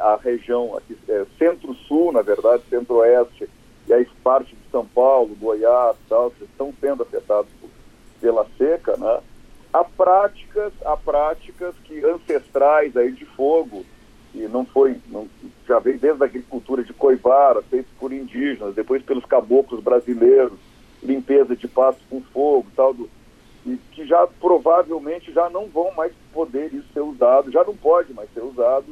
à 0.00 0.18
região 0.22 0.80
é, 1.08 1.26
centro-sul, 1.38 2.12
na 2.12 2.22
verdade, 2.22 2.62
centro-oeste, 2.70 3.48
e 3.88 3.92
aí 3.92 4.06
parte 4.22 4.54
de 4.54 4.70
São 4.70 4.86
Paulo, 4.86 5.36
Goiás, 5.38 5.96
tal, 6.08 6.30
que 6.30 6.44
estão 6.44 6.72
sendo 6.80 7.02
afetados 7.02 7.50
pela 8.20 8.46
seca, 8.56 8.96
né? 8.96 9.20
Há 9.72 9.84
práticas, 9.84 10.72
há 10.84 10.96
práticas 10.96 11.74
que 11.84 12.04
ancestrais 12.04 12.96
aí 12.96 13.10
de 13.10 13.24
fogo, 13.24 13.84
e 14.34 14.48
não 14.48 14.64
foi, 14.64 14.96
não, 15.08 15.28
já 15.66 15.78
veio 15.78 15.98
desde 15.98 16.22
a 16.22 16.26
agricultura 16.26 16.82
de 16.82 16.92
coivara, 16.92 17.62
feito 17.62 17.88
por 17.98 18.12
indígenas, 18.12 18.74
depois 18.74 19.02
pelos 19.02 19.24
caboclos 19.24 19.82
brasileiros, 19.82 20.58
limpeza 21.02 21.54
de 21.54 21.68
pasto 21.68 22.00
com 22.08 22.22
fogo, 22.22 22.66
tal, 22.74 22.94
do, 22.94 23.10
e 23.66 23.76
que 23.92 24.06
já 24.06 24.26
provavelmente 24.40 25.32
já 25.32 25.48
não 25.50 25.66
vão 25.66 25.92
mais 25.92 26.12
poder 26.32 26.72
isso 26.72 26.86
ser 26.92 27.00
usado, 27.00 27.50
já 27.50 27.62
não 27.62 27.76
pode 27.76 28.12
mais 28.12 28.28
ser 28.32 28.42
usado, 28.42 28.86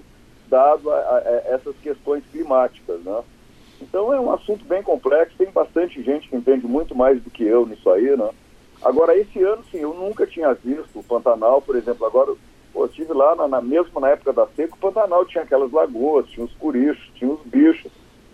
dado 0.48 0.90
a, 0.90 0.96
a, 0.96 1.18
a 1.18 1.30
essas 1.54 1.74
questões 1.76 2.24
climáticas, 2.30 3.00
né? 3.00 3.22
Então 3.80 4.12
é 4.12 4.20
um 4.20 4.30
assunto 4.30 4.64
bem 4.64 4.82
complexo, 4.82 5.36
tem 5.38 5.50
bastante 5.50 6.02
gente 6.02 6.28
que 6.28 6.36
entende 6.36 6.66
muito 6.66 6.94
mais 6.94 7.20
do 7.22 7.30
que 7.30 7.44
eu 7.44 7.64
nisso 7.64 7.88
aí, 7.90 8.16
né? 8.16 8.30
Agora, 8.82 9.16
esse 9.16 9.42
ano, 9.42 9.62
sim, 9.70 9.78
eu 9.78 9.92
nunca 9.94 10.26
tinha 10.26 10.52
visto 10.54 10.98
o 10.98 11.02
Pantanal, 11.02 11.60
por 11.60 11.76
exemplo, 11.76 12.06
agora 12.06 12.34
pô, 12.72 12.82
eu 12.82 12.86
estive 12.86 13.12
lá, 13.12 13.34
na, 13.34 13.48
na, 13.48 13.60
mesmo 13.60 14.00
na 14.00 14.10
época 14.10 14.32
da 14.32 14.46
seca, 14.48 14.74
o 14.74 14.78
Pantanal 14.78 15.24
tinha 15.24 15.44
aquelas 15.44 15.70
lagoas, 15.70 16.28
tinha 16.28 16.44
os 16.44 16.52
curichos, 16.54 17.10
tinha 17.14 17.30
os 17.30 17.40
bichos. 17.44 17.90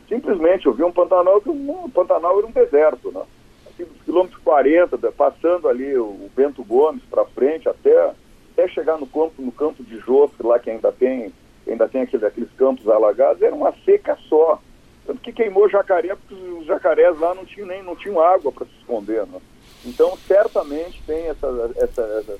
Simplesmente 0.08 0.66
eu 0.66 0.72
vi 0.72 0.84
um 0.84 0.92
Pantanal 0.92 1.40
que 1.40 1.50
um 1.50 1.90
Pantanal 1.90 2.38
era 2.38 2.46
um 2.46 2.52
deserto, 2.52 3.10
né? 3.10 3.22
Assim, 3.66 3.84
dos 3.84 4.02
quilômetros 4.02 4.40
40, 4.42 4.96
passando 5.12 5.68
ali 5.68 5.96
o, 5.96 6.04
o 6.04 6.30
Bento 6.34 6.64
Gomes 6.64 7.02
para 7.10 7.24
frente, 7.26 7.68
até, 7.68 8.12
até 8.52 8.68
chegar 8.68 8.98
no 8.98 9.06
campo, 9.06 9.34
no 9.42 9.52
campo 9.52 9.82
de 9.82 9.98
Jofre, 9.98 10.46
lá 10.46 10.58
que 10.58 10.70
ainda 10.70 10.92
tem, 10.92 11.32
ainda 11.66 11.88
tem 11.88 12.02
aquele, 12.02 12.24
aqueles 12.24 12.52
campos 12.52 12.88
alagados, 12.88 13.42
era 13.42 13.54
uma 13.54 13.72
seca 13.84 14.16
só. 14.28 14.60
Tanto 15.06 15.20
que 15.20 15.32
queimou 15.32 15.68
jacaré, 15.68 16.16
porque 16.16 16.34
os 16.34 16.66
jacarés 16.66 17.18
lá 17.20 17.34
não 17.34 17.44
tinham 17.44 17.68
nem 17.68 17.82
não 17.82 17.94
tinham 17.94 18.20
água 18.20 18.50
para 18.50 18.66
se 18.66 18.72
esconder. 18.80 19.24
Né? 19.26 19.40
Então, 19.84 20.16
certamente 20.26 21.00
tem 21.06 21.28
essa, 21.28 21.46
essa, 21.76 22.02
essa, 22.02 22.38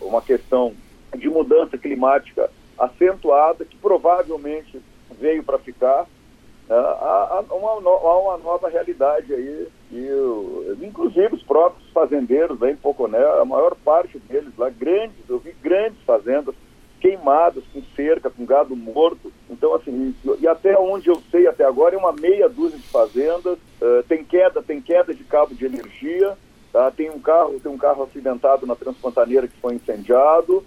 uma 0.00 0.22
questão 0.22 0.72
de 1.16 1.28
mudança 1.28 1.78
climática 1.78 2.50
acentuada 2.78 3.64
que 3.64 3.76
provavelmente 3.76 4.80
veio 5.18 5.42
para 5.42 5.58
ficar. 5.58 6.06
Né? 6.68 6.76
Há, 6.76 7.44
uma, 7.50 7.74
uma, 7.74 8.38
nova 8.38 8.68
realidade 8.68 9.32
aí, 9.32 9.68
e 9.92 10.84
inclusive 10.84 11.34
os 11.34 11.42
próprios 11.42 11.88
fazendeiros 11.90 12.62
aí 12.62 12.72
em 12.72 12.76
Poconé, 12.76 13.22
a 13.40 13.44
maior 13.44 13.74
parte 13.76 14.18
deles 14.18 14.52
lá, 14.56 14.70
grandes, 14.70 15.28
eu 15.28 15.38
vi 15.38 15.54
grandes 15.62 16.00
fazendas 16.02 16.54
queimadas, 17.04 17.62
com 17.70 17.82
cerca, 17.94 18.30
com 18.30 18.46
gado 18.46 18.74
morto. 18.74 19.30
Então, 19.50 19.74
assim, 19.74 20.14
e 20.40 20.48
até 20.48 20.74
onde 20.78 21.08
eu 21.08 21.22
sei 21.30 21.46
até 21.46 21.62
agora 21.62 21.94
é 21.94 21.98
uma 21.98 22.12
meia 22.12 22.48
dúzia 22.48 22.78
de 22.78 22.88
fazendas, 22.88 23.58
uh, 23.58 24.02
tem 24.08 24.24
queda, 24.24 24.62
tem 24.62 24.80
queda 24.80 25.12
de 25.12 25.22
cabo 25.22 25.54
de 25.54 25.66
energia, 25.66 26.34
tá? 26.72 26.90
tem 26.90 27.10
um 27.10 27.18
carro, 27.18 27.60
tem 27.60 27.70
um 27.70 27.76
carro 27.76 28.04
acidentado 28.04 28.66
na 28.66 28.74
Transpantaneira 28.74 29.46
que 29.46 29.60
foi 29.60 29.74
incendiado, 29.74 30.64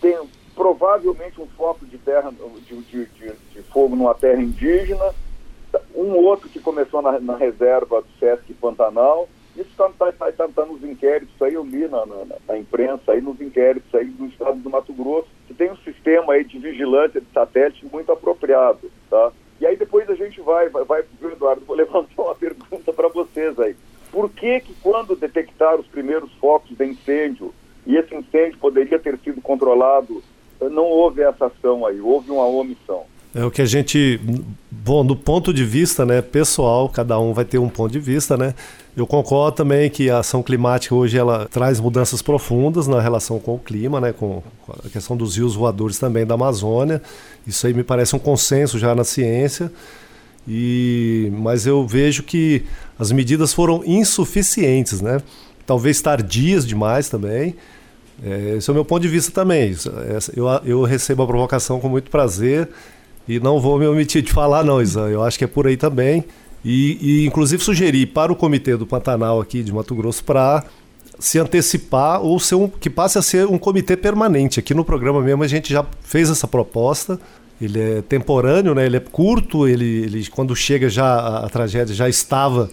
tem 0.00 0.18
provavelmente 0.54 1.40
um 1.40 1.46
foco 1.46 1.86
de 1.86 1.98
terra, 1.98 2.32
de, 2.32 2.76
de, 2.82 3.06
de, 3.06 3.32
de 3.52 3.62
fogo 3.72 3.94
numa 3.94 4.14
terra 4.14 4.42
indígena, 4.42 5.14
um 5.94 6.14
outro 6.16 6.48
que 6.48 6.60
começou 6.60 7.02
na, 7.02 7.18
na 7.20 7.36
reserva 7.36 8.02
do 8.02 8.08
Sesc 8.18 8.52
Pantanal, 8.54 9.28
isso 9.54 9.70
está 9.70 9.88
tá, 9.88 10.12
tá, 10.12 10.32
tá, 10.32 10.48
tá, 10.48 10.66
nos 10.66 10.82
inquéritos, 10.84 11.34
aí 11.42 11.54
eu 11.54 11.64
li 11.64 11.88
na, 11.88 12.06
na, 12.06 12.36
na, 12.46 12.58
imprensa, 12.58 13.12
aí 13.12 13.20
nos 13.20 13.40
inquéritos 13.40 13.92
aí 13.92 14.04
do 14.04 14.26
estado 14.26 14.58
do 14.58 14.70
Mato 14.70 14.92
Grosso, 14.92 15.28
que 15.46 15.54
tem 15.54 15.70
um 15.70 15.76
sistema 15.78 16.34
aí 16.34 16.44
de 16.44 16.58
vigilância 16.58 17.20
de 17.20 17.26
satélite 17.32 17.84
muito 17.86 18.12
apropriado, 18.12 18.90
tá? 19.10 19.32
E 19.60 19.66
aí 19.66 19.76
depois 19.76 20.08
a 20.08 20.14
gente 20.14 20.40
vai, 20.40 20.68
vai, 20.68 20.84
vai 20.84 21.04
Eduardo, 21.32 21.64
vou 21.66 21.76
levantar 21.76 22.22
uma 22.22 22.34
pergunta 22.36 22.92
para 22.92 23.08
vocês 23.08 23.58
aí. 23.58 23.74
Por 24.12 24.30
que 24.30 24.60
que 24.60 24.74
quando 24.80 25.16
detectaram 25.16 25.80
os 25.80 25.88
primeiros 25.88 26.32
focos 26.34 26.76
de 26.76 26.84
incêndio, 26.84 27.52
e 27.84 27.96
esse 27.96 28.14
incêndio 28.14 28.58
poderia 28.58 28.98
ter 28.98 29.18
sido 29.18 29.40
controlado, 29.40 30.22
não 30.60 30.84
houve 30.84 31.17
essa 31.28 31.46
ação 31.46 31.86
aí, 31.86 32.00
houve 32.00 32.30
uma 32.30 32.46
omissão? 32.46 33.02
É 33.34 33.44
o 33.44 33.50
que 33.50 33.60
a 33.60 33.66
gente, 33.66 34.18
bom, 34.70 35.04
do 35.04 35.14
ponto 35.14 35.52
de 35.52 35.64
vista, 35.64 36.04
né, 36.04 36.22
pessoal, 36.22 36.88
cada 36.88 37.18
um 37.20 37.34
vai 37.34 37.44
ter 37.44 37.58
um 37.58 37.68
ponto 37.68 37.92
de 37.92 38.00
vista, 38.00 38.36
né? 38.36 38.54
Eu 38.96 39.06
concordo 39.06 39.56
também 39.56 39.88
que 39.90 40.10
a 40.10 40.18
ação 40.18 40.42
climática 40.42 40.94
hoje 40.94 41.16
ela 41.18 41.46
traz 41.46 41.78
mudanças 41.78 42.20
profundas 42.20 42.88
na 42.88 43.00
relação 43.00 43.38
com 43.38 43.54
o 43.54 43.58
clima, 43.58 44.00
né, 44.00 44.12
com 44.12 44.42
a 44.84 44.88
questão 44.88 45.16
dos 45.16 45.36
rios 45.36 45.54
voadores 45.54 45.98
também 45.98 46.26
da 46.26 46.34
Amazônia. 46.34 47.00
Isso 47.46 47.66
aí 47.66 47.74
me 47.74 47.84
parece 47.84 48.16
um 48.16 48.18
consenso 48.18 48.78
já 48.78 48.94
na 48.94 49.04
ciência. 49.04 49.70
E 50.48 51.30
mas 51.34 51.66
eu 51.66 51.86
vejo 51.86 52.22
que 52.22 52.64
as 52.98 53.12
medidas 53.12 53.52
foram 53.52 53.82
insuficientes, 53.84 55.00
né? 55.02 55.20
Talvez 55.66 56.00
tardias 56.00 56.66
demais 56.66 57.08
também. 57.08 57.54
É, 58.22 58.56
esse 58.56 58.68
é 58.68 58.72
o 58.72 58.74
meu 58.74 58.84
ponto 58.84 59.02
de 59.02 59.08
vista 59.08 59.30
também. 59.30 59.74
Eu, 60.36 60.46
eu 60.64 60.82
recebo 60.82 61.22
a 61.22 61.26
provocação 61.26 61.80
com 61.80 61.88
muito 61.88 62.10
prazer 62.10 62.68
e 63.28 63.38
não 63.38 63.60
vou 63.60 63.78
me 63.78 63.86
omitir 63.86 64.22
de 64.22 64.32
falar, 64.32 64.64
não, 64.64 64.80
Isan. 64.80 65.08
Eu 65.08 65.22
acho 65.22 65.38
que 65.38 65.44
é 65.44 65.46
por 65.46 65.66
aí 65.66 65.76
também. 65.76 66.24
E, 66.64 66.98
e 67.00 67.26
inclusive 67.26 67.62
sugerir 67.62 68.06
para 68.06 68.32
o 68.32 68.36
comitê 68.36 68.76
do 68.76 68.86
Pantanal 68.86 69.40
aqui 69.40 69.62
de 69.62 69.72
Mato 69.72 69.94
Grosso 69.94 70.24
para 70.24 70.64
se 71.18 71.38
antecipar 71.38 72.20
ou 72.20 72.38
ser 72.38 72.54
um, 72.54 72.68
que 72.68 72.90
passe 72.90 73.18
a 73.18 73.22
ser 73.22 73.46
um 73.46 73.58
comitê 73.58 73.96
permanente. 73.96 74.60
Aqui 74.60 74.74
no 74.74 74.84
programa 74.84 75.20
mesmo 75.20 75.42
a 75.42 75.48
gente 75.48 75.72
já 75.72 75.84
fez 76.02 76.30
essa 76.30 76.46
proposta. 76.46 77.18
Ele 77.60 77.80
é 77.80 78.02
temporâneo, 78.02 78.74
né? 78.74 78.86
ele 78.86 78.96
é 78.96 79.00
curto, 79.00 79.66
ele, 79.66 79.84
ele 79.84 80.26
quando 80.28 80.54
chega 80.54 80.88
já 80.88 81.06
a, 81.06 81.46
a 81.46 81.48
tragédia 81.48 81.94
já 81.94 82.08
estava 82.08 82.70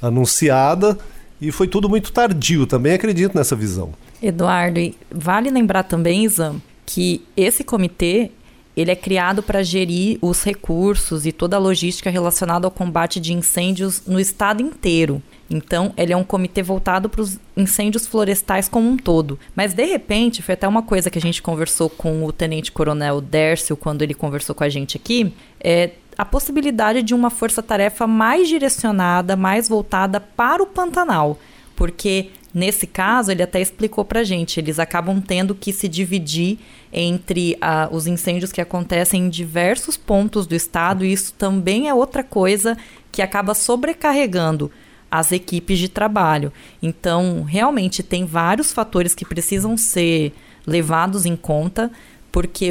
anunciada 0.00 0.98
e 1.40 1.52
foi 1.52 1.68
tudo 1.68 1.88
muito 1.88 2.12
tardio. 2.12 2.66
Também 2.66 2.94
acredito 2.94 3.36
nessa 3.36 3.54
visão. 3.54 3.92
Eduardo, 4.22 4.80
vale 5.10 5.50
lembrar 5.50 5.82
também, 5.82 6.24
Izam, 6.24 6.60
que 6.86 7.22
esse 7.36 7.64
comitê 7.64 8.30
ele 8.76 8.90
é 8.90 8.96
criado 8.96 9.42
para 9.42 9.62
gerir 9.62 10.18
os 10.22 10.42
recursos 10.42 11.26
e 11.26 11.32
toda 11.32 11.56
a 11.56 11.58
logística 11.58 12.08
relacionada 12.08 12.66
ao 12.66 12.70
combate 12.70 13.20
de 13.20 13.32
incêndios 13.34 14.02
no 14.06 14.18
estado 14.18 14.62
inteiro. 14.62 15.22
Então, 15.50 15.92
ele 15.96 16.12
é 16.14 16.16
um 16.16 16.24
comitê 16.24 16.62
voltado 16.62 17.10
para 17.10 17.20
os 17.20 17.38
incêndios 17.54 18.06
florestais 18.06 18.68
como 18.68 18.88
um 18.88 18.96
todo. 18.96 19.38
Mas, 19.54 19.74
de 19.74 19.84
repente, 19.84 20.40
foi 20.40 20.54
até 20.54 20.66
uma 20.66 20.82
coisa 20.82 21.10
que 21.10 21.18
a 21.18 21.20
gente 21.20 21.42
conversou 21.42 21.90
com 21.90 22.24
o 22.24 22.32
tenente-coronel 22.32 23.20
Dércio 23.20 23.76
quando 23.76 24.00
ele 24.00 24.14
conversou 24.14 24.54
com 24.54 24.64
a 24.64 24.68
gente 24.70 24.96
aqui, 24.96 25.34
é 25.62 25.90
a 26.16 26.24
possibilidade 26.24 27.02
de 27.02 27.14
uma 27.14 27.28
força-tarefa 27.28 28.06
mais 28.06 28.48
direcionada, 28.48 29.36
mais 29.36 29.68
voltada 29.68 30.20
para 30.20 30.62
o 30.62 30.66
Pantanal. 30.66 31.38
Porque 31.76 32.30
Nesse 32.54 32.86
caso, 32.86 33.30
ele 33.30 33.42
até 33.42 33.60
explicou 33.60 34.04
para 34.04 34.22
gente, 34.22 34.60
eles 34.60 34.78
acabam 34.78 35.20
tendo 35.20 35.54
que 35.54 35.72
se 35.72 35.88
dividir 35.88 36.58
entre 36.92 37.54
uh, 37.54 37.94
os 37.94 38.06
incêndios 38.06 38.52
que 38.52 38.60
acontecem 38.60 39.22
em 39.22 39.30
diversos 39.30 39.96
pontos 39.96 40.46
do 40.46 40.54
estado, 40.54 41.04
e 41.04 41.12
isso 41.12 41.32
também 41.32 41.88
é 41.88 41.94
outra 41.94 42.22
coisa 42.22 42.76
que 43.10 43.22
acaba 43.22 43.54
sobrecarregando 43.54 44.70
as 45.10 45.32
equipes 45.32 45.78
de 45.78 45.88
trabalho. 45.88 46.52
Então, 46.82 47.42
realmente 47.42 48.02
tem 48.02 48.26
vários 48.26 48.72
fatores 48.72 49.14
que 49.14 49.24
precisam 49.24 49.76
ser 49.76 50.32
levados 50.66 51.24
em 51.24 51.36
conta, 51.36 51.90
porque 52.30 52.70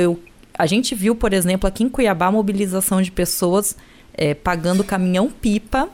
a 0.53 0.67
gente 0.67 0.93
viu, 0.93 1.15
por 1.15 1.33
exemplo, 1.33 1.67
aqui 1.67 1.83
em 1.83 1.89
Cuiabá, 1.89 2.27
a 2.27 2.31
mobilização 2.31 3.01
de 3.01 3.11
pessoas 3.11 3.75
é, 4.13 4.33
pagando 4.33 4.83
caminhão-pipa 4.83 5.89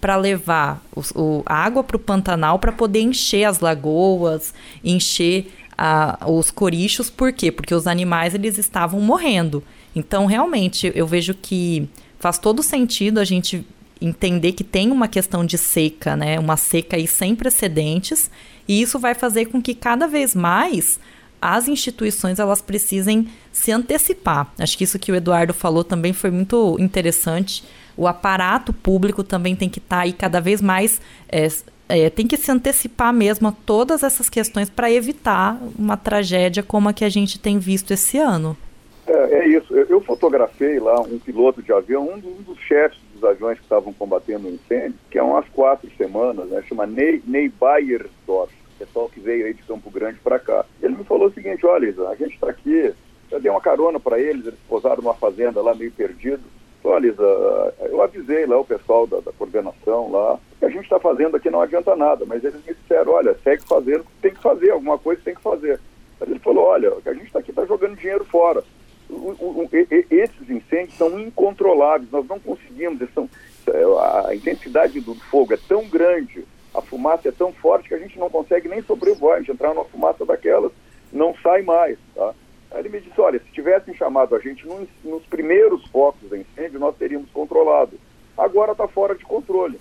para 0.00 0.16
levar 0.16 0.82
o, 0.94 1.02
o, 1.20 1.42
água 1.46 1.82
para 1.82 1.96
o 1.96 2.00
Pantanal 2.00 2.58
para 2.58 2.72
poder 2.72 3.00
encher 3.00 3.44
as 3.44 3.60
lagoas, 3.60 4.54
encher 4.84 5.52
a, 5.76 6.26
os 6.28 6.50
corichos. 6.50 7.10
Por 7.10 7.32
quê? 7.32 7.50
Porque 7.50 7.74
os 7.74 7.86
animais 7.86 8.34
eles 8.34 8.58
estavam 8.58 9.00
morrendo. 9.00 9.62
Então, 9.94 10.26
realmente, 10.26 10.92
eu 10.94 11.06
vejo 11.06 11.34
que 11.34 11.88
faz 12.18 12.38
todo 12.38 12.62
sentido 12.62 13.18
a 13.18 13.24
gente 13.24 13.66
entender 14.00 14.52
que 14.52 14.62
tem 14.62 14.90
uma 14.90 15.08
questão 15.08 15.44
de 15.44 15.58
seca, 15.58 16.16
né? 16.16 16.38
Uma 16.38 16.56
seca 16.56 16.96
aí 16.96 17.06
sem 17.06 17.34
precedentes, 17.34 18.30
e 18.66 18.80
isso 18.80 18.98
vai 18.98 19.14
fazer 19.14 19.46
com 19.46 19.60
que 19.60 19.74
cada 19.74 20.06
vez 20.06 20.34
mais 20.34 21.00
as 21.40 21.68
instituições 21.68 22.38
elas 22.38 22.60
precisem 22.60 23.28
se 23.52 23.72
antecipar. 23.72 24.52
Acho 24.58 24.76
que 24.76 24.84
isso 24.84 24.98
que 24.98 25.10
o 25.10 25.14
Eduardo 25.14 25.54
falou 25.54 25.84
também 25.84 26.12
foi 26.12 26.30
muito 26.30 26.76
interessante. 26.78 27.64
O 27.98 28.06
aparato 28.06 28.72
público 28.72 29.24
também 29.24 29.56
tem 29.56 29.68
que 29.68 29.80
estar 29.80 29.96
tá 29.96 30.02
aí 30.02 30.12
cada 30.12 30.40
vez 30.40 30.62
mais 30.62 31.00
é, 31.28 31.48
é, 31.88 32.08
tem 32.08 32.28
que 32.28 32.36
se 32.36 32.48
antecipar 32.48 33.12
mesmo 33.12 33.48
a 33.48 33.52
todas 33.52 34.04
essas 34.04 34.30
questões 34.30 34.70
para 34.70 34.88
evitar 34.88 35.58
uma 35.76 35.96
tragédia 35.96 36.62
como 36.62 36.88
a 36.88 36.92
que 36.92 37.04
a 37.04 37.08
gente 37.08 37.40
tem 37.40 37.58
visto 37.58 37.92
esse 37.92 38.16
ano. 38.16 38.56
É, 39.04 39.38
é 39.38 39.48
isso. 39.48 39.74
Eu, 39.74 39.86
eu, 39.86 40.00
fotografei 40.00 40.78
lá 40.78 41.00
um 41.00 41.18
piloto 41.18 41.60
de 41.60 41.72
avião, 41.72 42.04
um, 42.04 42.16
um 42.18 42.42
dos 42.42 42.60
chefes 42.60 43.00
dos 43.12 43.24
aviões 43.24 43.58
que 43.58 43.64
estavam 43.64 43.92
combatendo 43.92 44.46
o 44.46 44.54
incêndio, 44.54 44.94
que 45.10 45.18
há 45.18 45.24
umas 45.24 45.48
quatro 45.48 45.90
semanas, 45.96 46.46
né, 46.48 46.62
chama 46.68 46.86
Ney, 46.86 47.20
Ney 47.26 47.48
Bayersdorf, 47.48 48.52
pessoal 48.78 49.08
que 49.08 49.18
veio 49.18 49.46
aí 49.46 49.54
de 49.54 49.62
Campo 49.64 49.90
Grande 49.90 50.20
para 50.22 50.38
cá. 50.38 50.64
Ele 50.80 50.94
me 50.94 51.02
falou 51.02 51.26
o 51.26 51.32
seguinte, 51.32 51.66
olha, 51.66 51.92
a 52.08 52.14
gente 52.14 52.34
está 52.34 52.48
aqui, 52.48 52.94
eu 53.30 53.40
dei 53.40 53.50
uma 53.50 53.60
carona 53.60 53.98
para 53.98 54.20
eles, 54.20 54.46
eles 54.46 54.58
posaram 54.68 55.02
numa 55.02 55.14
fazenda 55.14 55.60
lá 55.60 55.74
meio 55.74 55.90
perdido. 55.90 56.42
Olha, 56.84 57.08
Isa, 57.08 57.74
eu 57.90 58.00
avisei 58.02 58.46
lá 58.46 58.58
o 58.58 58.64
pessoal 58.64 59.06
da, 59.06 59.20
da 59.20 59.32
coordenação 59.32 60.10
lá, 60.10 60.34
o 60.34 60.40
que 60.58 60.64
a 60.64 60.70
gente 60.70 60.84
está 60.84 60.98
fazendo 60.98 61.36
aqui 61.36 61.50
não 61.50 61.60
adianta 61.60 61.94
nada, 61.96 62.24
mas 62.24 62.42
eles 62.44 62.64
me 62.64 62.74
disseram, 62.74 63.12
olha, 63.12 63.36
segue 63.42 63.62
fazendo, 63.66 64.04
tem 64.22 64.32
que 64.32 64.40
fazer, 64.40 64.70
alguma 64.70 64.98
coisa 64.98 65.20
tem 65.24 65.34
que 65.34 65.42
fazer. 65.42 65.80
Mas 66.18 66.30
ele 66.30 66.38
falou, 66.38 66.64
olha, 66.64 66.92
a 67.04 67.12
gente 67.12 67.26
está 67.26 67.40
aqui 67.40 67.50
está 67.50 67.64
jogando 67.66 67.96
dinheiro 67.96 68.24
fora 68.24 68.62
o, 69.08 69.14
o, 69.62 69.68
esses 70.10 70.50
incêndios 70.50 70.96
são 70.96 71.18
incontroláveis, 71.18 72.10
nós 72.10 72.26
não 72.26 72.38
conseguimos, 72.38 73.00
são, 73.14 73.28
a 74.26 74.34
intensidade 74.34 75.00
do 75.00 75.14
fogo 75.14 75.54
é 75.54 75.58
tão 75.68 75.88
grande, 75.88 76.44
a 76.74 76.82
fumaça 76.82 77.28
é 77.28 77.32
tão 77.32 77.52
forte 77.52 77.88
que 77.88 77.94
a 77.94 77.98
gente 77.98 78.18
não 78.18 78.28
consegue 78.28 78.68
nem 78.68 78.82
sobrevoar, 78.82 79.36
a 79.36 79.38
gente 79.40 79.52
entrar 79.52 79.74
numa 79.74 79.84
fumaça 79.84 80.24
daquelas, 80.24 80.72
não 81.12 81.34
sai 81.42 81.62
mais, 81.62 81.98
tá? 82.14 82.34
Aí 82.78 82.82
ele 82.84 82.90
me 82.90 83.00
disse, 83.00 83.20
olha, 83.20 83.40
se 83.40 83.50
tivessem 83.50 83.92
chamado 83.92 84.36
a 84.36 84.38
gente 84.38 84.64
nos, 84.64 84.88
nos 85.02 85.26
primeiros 85.26 85.84
focos 85.88 86.28
do 86.28 86.36
incêndio, 86.36 86.78
nós 86.78 86.96
teríamos 86.96 87.28
controlado. 87.32 87.98
Agora 88.36 88.70
está 88.70 88.86
fora 88.86 89.16
de 89.16 89.24
controle. 89.24 89.80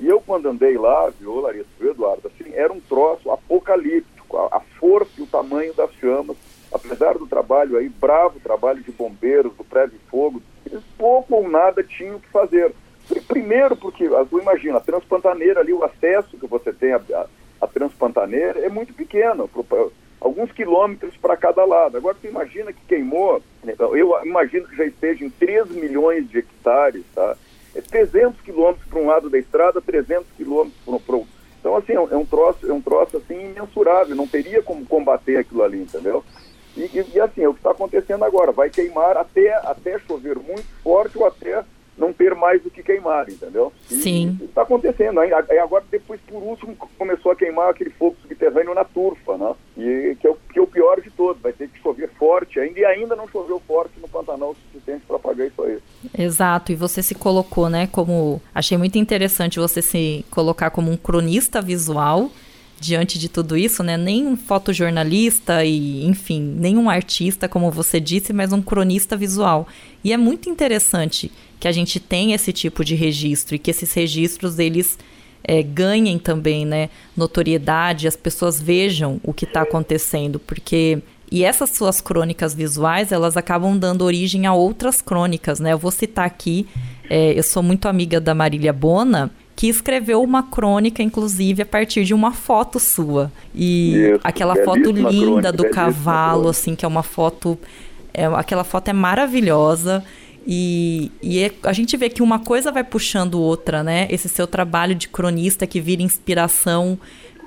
E 0.00 0.08
eu, 0.08 0.18
quando 0.18 0.48
andei 0.48 0.78
lá, 0.78 1.10
viu, 1.10 1.40
Larissa, 1.40 1.68
viu, 1.78 1.90
Eduardo, 1.90 2.26
assim, 2.26 2.50
era 2.54 2.72
um 2.72 2.80
troço 2.80 3.30
apocalíptico, 3.30 4.38
a, 4.38 4.56
a 4.56 4.60
força 4.80 5.10
e 5.18 5.22
o 5.22 5.26
tamanho 5.26 5.74
das 5.74 5.92
chamas 5.94 6.38
apesar 6.72 7.14
do 7.14 7.26
trabalho 7.26 7.76
aí, 7.76 7.88
bravo 7.88 8.40
trabalho 8.40 8.82
de 8.82 8.92
bombeiros, 8.92 9.54
do 9.54 9.64
prédio 9.64 9.98
fogo, 10.10 10.42
eles 10.66 10.82
pouco 10.96 11.34
ou 11.34 11.48
nada 11.48 11.82
tinham 11.82 12.18
que 12.18 12.28
fazer. 12.28 12.72
Primeiro 13.26 13.76
porque, 13.76 14.06
tu 14.28 14.38
imagina, 14.38 14.78
a 14.78 14.82
Transpantaneira 14.82 15.60
ali, 15.60 15.72
o 15.72 15.84
acesso 15.84 16.36
que 16.36 16.46
você 16.46 16.72
tem 16.72 16.92
à, 16.92 17.00
à 17.60 17.66
Transpantaneira 17.66 18.60
é 18.60 18.68
muito 18.68 18.92
pequeno, 18.92 19.48
alguns 20.20 20.50
quilômetros 20.52 21.16
para 21.16 21.36
cada 21.36 21.64
lado. 21.64 21.96
Agora 21.96 22.16
tu 22.20 22.26
imagina 22.26 22.72
que 22.72 22.80
queimou, 22.86 23.42
né, 23.62 23.74
eu 23.78 24.24
imagino 24.24 24.66
que 24.66 24.76
já 24.76 24.84
esteja 24.84 25.24
em 25.24 25.30
3 25.30 25.70
milhões 25.70 26.28
de 26.28 26.38
hectares, 26.38 27.04
tá? 27.14 27.36
É 27.74 27.80
300 27.80 28.40
quilômetros 28.40 28.86
para 28.88 28.98
um 28.98 29.06
lado 29.06 29.30
da 29.30 29.38
estrada, 29.38 29.80
300 29.80 30.26
quilômetros 30.36 30.80
para 30.84 31.16
o 31.16 31.26
então, 31.60 31.76
assim, 31.76 31.92
é 31.92 32.16
um 32.16 32.24
troço, 32.24 32.70
é 32.70 32.72
um 32.72 32.80
troço 32.80 33.16
assim 33.16 33.50
imensurável, 33.50 34.14
não 34.14 34.26
teria 34.26 34.62
como 34.62 34.86
combater 34.86 35.36
aquilo 35.36 35.62
ali, 35.62 35.82
entendeu? 35.82 36.24
E, 36.76 36.82
e, 36.82 37.06
e 37.14 37.20
assim, 37.20 37.42
é 37.42 37.48
o 37.48 37.52
que 37.52 37.60
está 37.60 37.72
acontecendo 37.72 38.24
agora, 38.24 38.52
vai 38.52 38.70
queimar 38.70 39.16
até, 39.16 39.52
até 39.66 39.98
chover 39.98 40.38
muito 40.38 40.64
forte 40.82 41.18
ou 41.18 41.26
até 41.26 41.64
não 41.96 42.12
ter 42.12 42.34
mais 42.34 42.64
o 42.64 42.70
que 42.70 42.82
queimar, 42.82 43.28
entendeu? 43.28 43.72
E, 43.90 43.96
Sim. 43.96 44.38
Está 44.40 44.62
acontecendo. 44.62 45.18
Aí, 45.18 45.32
agora, 45.32 45.84
depois, 45.90 46.20
por 46.20 46.40
último, 46.40 46.76
começou 46.96 47.32
a 47.32 47.36
queimar 47.36 47.70
aquele 47.70 47.90
fogo 47.90 48.16
subterrâneo 48.22 48.72
na 48.72 48.84
turfa, 48.84 49.36
né? 49.36 49.54
E 49.78 50.16
que 50.20 50.26
é, 50.26 50.30
o, 50.30 50.36
que 50.52 50.58
é 50.58 50.62
o 50.62 50.66
pior 50.66 51.00
de 51.00 51.08
todos. 51.10 51.40
Vai 51.40 51.52
ter 51.52 51.68
que 51.68 51.80
chover 51.80 52.10
forte 52.18 52.58
ainda, 52.58 52.80
e 52.80 52.84
ainda 52.84 53.14
não 53.14 53.28
choveu 53.28 53.62
forte 53.66 53.92
no 54.00 54.08
Pantanal 54.08 54.50
o 54.50 54.56
suficiente 54.72 55.04
para 55.06 55.16
apagar 55.16 55.46
isso 55.46 55.62
aí. 55.62 55.78
Exato. 56.18 56.72
E 56.72 56.74
você 56.74 57.02
se 57.02 57.14
colocou, 57.14 57.70
né, 57.70 57.86
como... 57.86 58.42
Achei 58.52 58.76
muito 58.76 58.98
interessante 58.98 59.60
você 59.60 59.80
se 59.80 60.24
colocar 60.30 60.70
como 60.70 60.90
um 60.90 60.96
cronista 60.96 61.62
visual 61.62 62.30
diante 62.80 63.18
de 63.18 63.28
tudo 63.28 63.56
isso, 63.56 63.82
né? 63.82 63.96
Nem 63.96 64.26
um 64.26 64.36
fotojornalista 64.36 65.64
e, 65.64 66.04
enfim, 66.06 66.40
nem 66.40 66.76
um 66.76 66.88
artista, 66.88 67.48
como 67.48 67.70
você 67.70 67.98
disse, 68.00 68.32
mas 68.32 68.52
um 68.52 68.62
cronista 68.62 69.16
visual. 69.16 69.66
E 70.02 70.12
é 70.12 70.16
muito 70.16 70.48
interessante 70.48 71.30
que 71.58 71.66
a 71.66 71.72
gente 71.72 71.98
tenha 71.98 72.36
esse 72.36 72.52
tipo 72.52 72.84
de 72.84 72.94
registro 72.94 73.54
e 73.54 73.58
que 73.58 73.70
esses 73.70 73.92
registros 73.92 74.58
eles 74.58 74.98
é, 75.48 75.62
ganhem 75.62 76.18
também, 76.18 76.66
né, 76.66 76.90
notoriedade, 77.16 78.06
as 78.06 78.14
pessoas 78.14 78.60
vejam 78.60 79.18
o 79.24 79.32
que 79.32 79.46
está 79.46 79.62
acontecendo, 79.62 80.38
porque 80.38 80.98
e 81.30 81.44
essas 81.44 81.70
suas 81.70 82.00
crônicas 82.00 82.54
visuais, 82.54 83.12
elas 83.12 83.36
acabam 83.36 83.76
dando 83.78 84.02
origem 84.02 84.46
a 84.46 84.54
outras 84.54 85.02
crônicas, 85.02 85.60
né? 85.60 85.74
Eu 85.74 85.78
vou 85.78 85.90
citar 85.90 86.24
aqui, 86.24 86.66
é, 87.10 87.38
eu 87.38 87.42
sou 87.42 87.62
muito 87.62 87.86
amiga 87.86 88.18
da 88.18 88.34
Marília 88.34 88.72
Bona, 88.72 89.30
que 89.54 89.68
escreveu 89.68 90.22
uma 90.22 90.42
crônica, 90.42 91.02
inclusive, 91.02 91.62
a 91.62 91.66
partir 91.66 92.04
de 92.04 92.14
uma 92.14 92.32
foto 92.32 92.78
sua. 92.78 93.30
E 93.54 93.94
Isso, 93.94 94.20
aquela 94.24 94.56
foto 94.64 94.90
linda 94.90 95.10
crônica, 95.10 95.52
do 95.52 95.70
cavalo, 95.70 96.48
assim, 96.48 96.74
que 96.74 96.84
é 96.84 96.88
uma 96.88 97.02
foto. 97.02 97.58
É, 98.14 98.24
aquela 98.24 98.64
foto 98.64 98.88
é 98.88 98.92
maravilhosa. 98.94 100.02
E, 100.50 101.12
e 101.22 101.40
é, 101.44 101.52
a 101.62 101.74
gente 101.74 101.94
vê 101.98 102.08
que 102.08 102.22
uma 102.22 102.38
coisa 102.38 102.72
vai 102.72 102.82
puxando 102.82 103.34
outra, 103.34 103.82
né? 103.82 104.08
Esse 104.08 104.30
seu 104.30 104.46
trabalho 104.46 104.94
de 104.94 105.06
cronista 105.06 105.66
que 105.66 105.78
vira 105.78 106.00
inspiração 106.00 106.98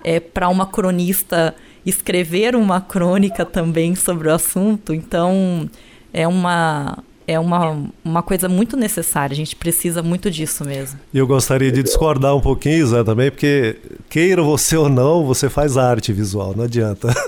é, 0.04 0.20
para 0.20 0.48
uma 0.50 0.68
cronista 0.68 1.56
escrever 1.84 2.56
uma 2.56 2.80
crônica 2.80 3.44
também 3.44 3.96
sobre 3.96 4.28
o 4.28 4.34
assunto. 4.34 4.94
Então, 4.94 5.68
é 6.14 6.28
uma, 6.28 7.04
é 7.32 7.40
uma, 7.40 7.86
uma 8.04 8.22
coisa 8.22 8.50
muito 8.50 8.76
necessária. 8.76 9.34
A 9.34 9.38
gente 9.38 9.56
precisa 9.56 10.04
muito 10.04 10.30
disso 10.30 10.66
mesmo. 10.66 11.00
E 11.14 11.18
eu 11.18 11.26
gostaria 11.26 11.72
de 11.72 11.82
discordar 11.82 12.36
um 12.36 12.42
pouquinho, 12.42 12.86
Zé, 12.86 13.04
também, 13.04 13.32
porque 13.32 13.78
queira 14.10 14.42
você 14.42 14.76
ou 14.76 14.90
não, 14.90 15.26
você 15.26 15.50
faz 15.50 15.78
arte 15.78 16.12
visual, 16.12 16.54
não 16.56 16.66
adianta. 16.66 17.08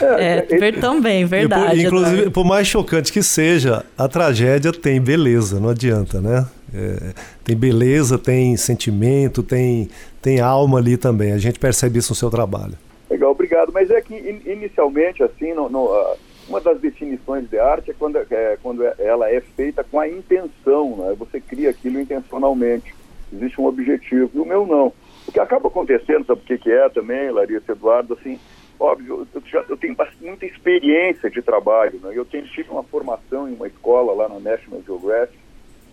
É, 0.00 0.42
ver, 0.42 0.80
também, 0.80 1.24
verdade. 1.24 1.76
Por, 1.76 1.86
inclusive, 1.86 2.30
por 2.30 2.44
mais 2.44 2.66
chocante 2.66 3.12
que 3.12 3.22
seja, 3.22 3.84
a 3.96 4.08
tragédia 4.08 4.72
tem 4.72 5.00
beleza, 5.00 5.58
não 5.60 5.70
adianta, 5.70 6.20
né? 6.20 6.46
É, 6.72 7.12
tem 7.44 7.56
beleza, 7.56 8.18
tem 8.18 8.56
sentimento, 8.56 9.42
tem, 9.42 9.88
tem 10.22 10.40
alma 10.40 10.78
ali 10.78 10.96
também. 10.96 11.32
A 11.32 11.38
gente 11.38 11.58
percebe 11.58 11.98
isso 11.98 12.12
no 12.12 12.16
seu 12.16 12.30
trabalho. 12.30 12.74
Legal, 13.10 13.30
obrigado. 13.30 13.72
Mas 13.72 13.90
é 13.90 14.00
que 14.00 14.14
inicialmente, 14.46 15.22
assim, 15.22 15.52
no, 15.52 15.68
no 15.68 15.84
uh 15.86 16.16
uma 16.48 16.60
das 16.60 16.80
definições 16.80 17.48
de 17.48 17.58
arte 17.58 17.90
é 17.90 17.94
quando, 17.94 18.16
é, 18.16 18.58
quando 18.62 18.82
ela 18.98 19.30
é 19.30 19.40
feita 19.40 19.84
com 19.84 20.00
a 20.00 20.08
intenção, 20.08 20.96
né? 20.96 21.14
você 21.18 21.40
cria 21.40 21.70
aquilo 21.70 22.00
intencionalmente, 22.00 22.94
existe 23.32 23.60
um 23.60 23.66
objetivo, 23.66 24.30
e 24.32 24.38
o 24.38 24.44
meu 24.44 24.66
não. 24.66 24.92
O 25.26 25.32
que 25.32 25.38
acaba 25.38 25.68
acontecendo, 25.68 26.24
sabe 26.24 26.40
o 26.40 26.44
que, 26.44 26.56
que 26.56 26.70
é 26.70 26.88
também, 26.88 27.30
Larissa 27.30 27.72
Eduardo, 27.72 28.14
assim, 28.14 28.38
óbvio, 28.80 29.28
eu, 29.34 29.42
já, 29.44 29.62
eu 29.68 29.76
tenho 29.76 29.94
muita 30.22 30.46
experiência 30.46 31.28
de 31.28 31.42
trabalho, 31.42 32.00
né? 32.02 32.12
eu 32.14 32.24
tenho, 32.24 32.44
tive 32.48 32.70
uma 32.70 32.82
formação 32.82 33.46
em 33.46 33.54
uma 33.54 33.66
escola 33.66 34.14
lá 34.14 34.28
na 34.28 34.40
National 34.40 34.82
Geographic, 34.86 35.38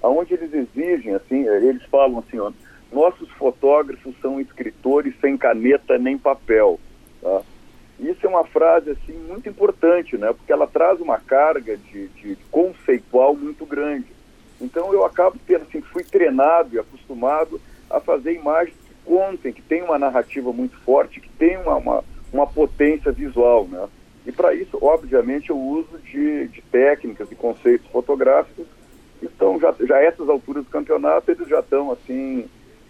onde 0.01 0.35
eles 0.35 0.53
exigem, 0.53 1.15
assim, 1.15 1.45
eles 1.47 1.83
falam 1.91 2.19
assim, 2.19 2.39
ó, 2.39 2.51
nossos 2.93 3.29
fotógrafos 3.31 4.15
são 4.21 4.39
escritores 4.39 5.13
sem 5.19 5.35
caneta 5.35 5.97
nem 5.97 6.17
papel, 6.17 6.79
tá? 7.21 7.41
Isso 7.99 8.25
é 8.25 8.29
uma 8.29 8.43
frase 8.43 8.91
assim 8.91 9.13
muito 9.13 9.47
importante, 9.47 10.17
né? 10.17 10.33
Porque 10.33 10.51
ela 10.51 10.67
traz 10.67 10.99
uma 10.99 11.17
carga 11.17 11.77
de, 11.77 12.07
de 12.09 12.37
conceitual 12.51 13.35
muito 13.35 13.65
grande. 13.65 14.07
Então 14.59 14.93
eu 14.93 15.05
acabo 15.05 15.37
tendo 15.45 15.63
assim, 15.63 15.81
fui 15.81 16.03
treinado 16.03 16.75
e 16.75 16.79
acostumado 16.79 17.59
a 17.89 17.99
fazer 17.99 18.33
imagens 18.33 18.75
que 18.87 18.93
contem, 19.05 19.53
que 19.53 19.61
tem 19.61 19.81
uma 19.81 19.97
narrativa 19.97 20.51
muito 20.51 20.77
forte, 20.79 21.21
que 21.21 21.29
tem 21.29 21.57
uma, 21.57 21.75
uma, 21.77 22.03
uma 22.33 22.47
potência 22.47 23.11
visual, 23.11 23.67
né? 23.67 23.87
E 24.25 24.31
para 24.31 24.53
isso, 24.55 24.77
obviamente, 24.81 25.51
eu 25.51 25.57
uso 25.57 25.99
de, 25.99 26.47
de 26.47 26.61
técnicas 26.63 27.31
e 27.31 27.35
conceitos 27.35 27.87
fotográficos 27.91 28.65
que 29.19 29.27
estão 29.27 29.59
já, 29.59 29.73
já 29.81 30.01
essas 30.01 30.27
alturas 30.27 30.63
do 30.63 30.69
campeonato, 30.69 31.31
eles 31.31 31.47
já 31.47 31.59
estão 31.59 31.91
assim 31.91 32.49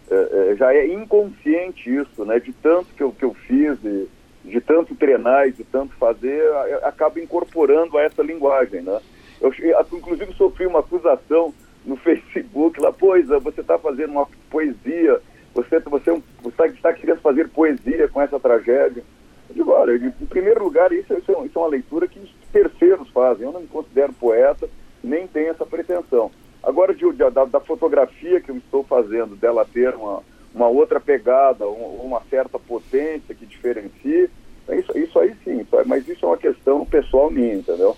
é, 0.09 0.51
é, 0.51 0.55
já 0.55 0.73
é 0.73 0.87
inconsciente 0.87 1.93
isso, 1.93 2.23
né? 2.25 2.39
De 2.39 2.53
tanto 2.53 2.87
que 2.95 3.03
eu, 3.03 3.11
que 3.11 3.25
eu 3.25 3.33
fiz, 3.33 3.79
de, 3.81 4.07
de 4.45 4.61
tanto 4.61 4.95
treinar 4.95 5.47
e 5.47 5.51
de 5.51 5.63
tanto 5.63 5.95
fazer, 5.95 6.41
acaba 6.83 7.19
incorporando 7.19 7.97
a 7.97 8.03
essa 8.03 8.21
linguagem, 8.21 8.81
né? 8.81 8.99
Eu, 9.41 9.51
inclusive, 9.93 10.33
sofri 10.33 10.65
uma 10.65 10.79
acusação 10.79 11.53
no 11.85 11.95
Facebook 11.97 12.79
lá, 12.79 12.91
pois, 12.91 13.27
você 13.27 13.61
está 13.61 13.77
fazendo 13.77 14.11
uma 14.11 14.27
poesia, 14.49 15.21
você, 15.53 15.79
você, 15.79 16.11
é 16.11 16.21
você 16.41 16.65
está 16.67 16.93
querendo 16.93 17.21
fazer 17.21 17.49
poesia 17.49 18.07
com 18.07 18.21
essa 18.21 18.39
tragédia. 18.39 19.03
Eu 19.49 19.55
digo, 19.55 19.71
olha, 19.71 19.95
em 19.95 20.25
primeiro 20.25 20.63
lugar, 20.63 20.91
isso, 20.91 21.13
isso, 21.13 21.31
é, 21.31 21.45
isso 21.45 21.57
é 21.57 21.61
uma 21.61 21.67
leitura 21.67 22.07
que 22.07 22.19
os 22.19 22.29
terceiros 22.51 23.09
fazem. 23.09 23.45
Eu 23.45 23.53
não 23.53 23.61
me 23.61 23.67
considero 23.67 24.13
poeta, 24.13 24.67
nem 25.03 25.27
tenho 25.27 25.49
essa 25.49 25.65
pretensão. 25.65 26.31
Agora, 26.61 26.93
de, 26.93 27.09
de, 27.11 27.29
da, 27.29 27.45
da, 27.45 27.59
fotografia 27.59 28.41
que 28.41 28.49
eu 28.49 28.57
estou 28.57 28.83
fazendo, 28.83 29.35
dela 29.35 29.65
ter 29.65 29.93
uma, 29.93 30.23
uma 30.53 30.67
outra 30.67 30.99
pegada, 30.99 31.67
uma, 31.67 32.03
uma 32.03 32.21
certa 32.29 32.57
potência 32.57 33.35
que 33.35 33.45
diferencie, 33.45 34.29
isso, 34.69 34.97
isso 34.97 35.19
aí 35.19 35.35
sim, 35.43 35.61
isso, 35.61 35.69
mas 35.85 36.07
isso 36.07 36.25
é 36.25 36.27
uma 36.27 36.37
questão 36.37 36.83
pessoal 36.85 37.29
minha, 37.29 37.53
entendeu? 37.53 37.95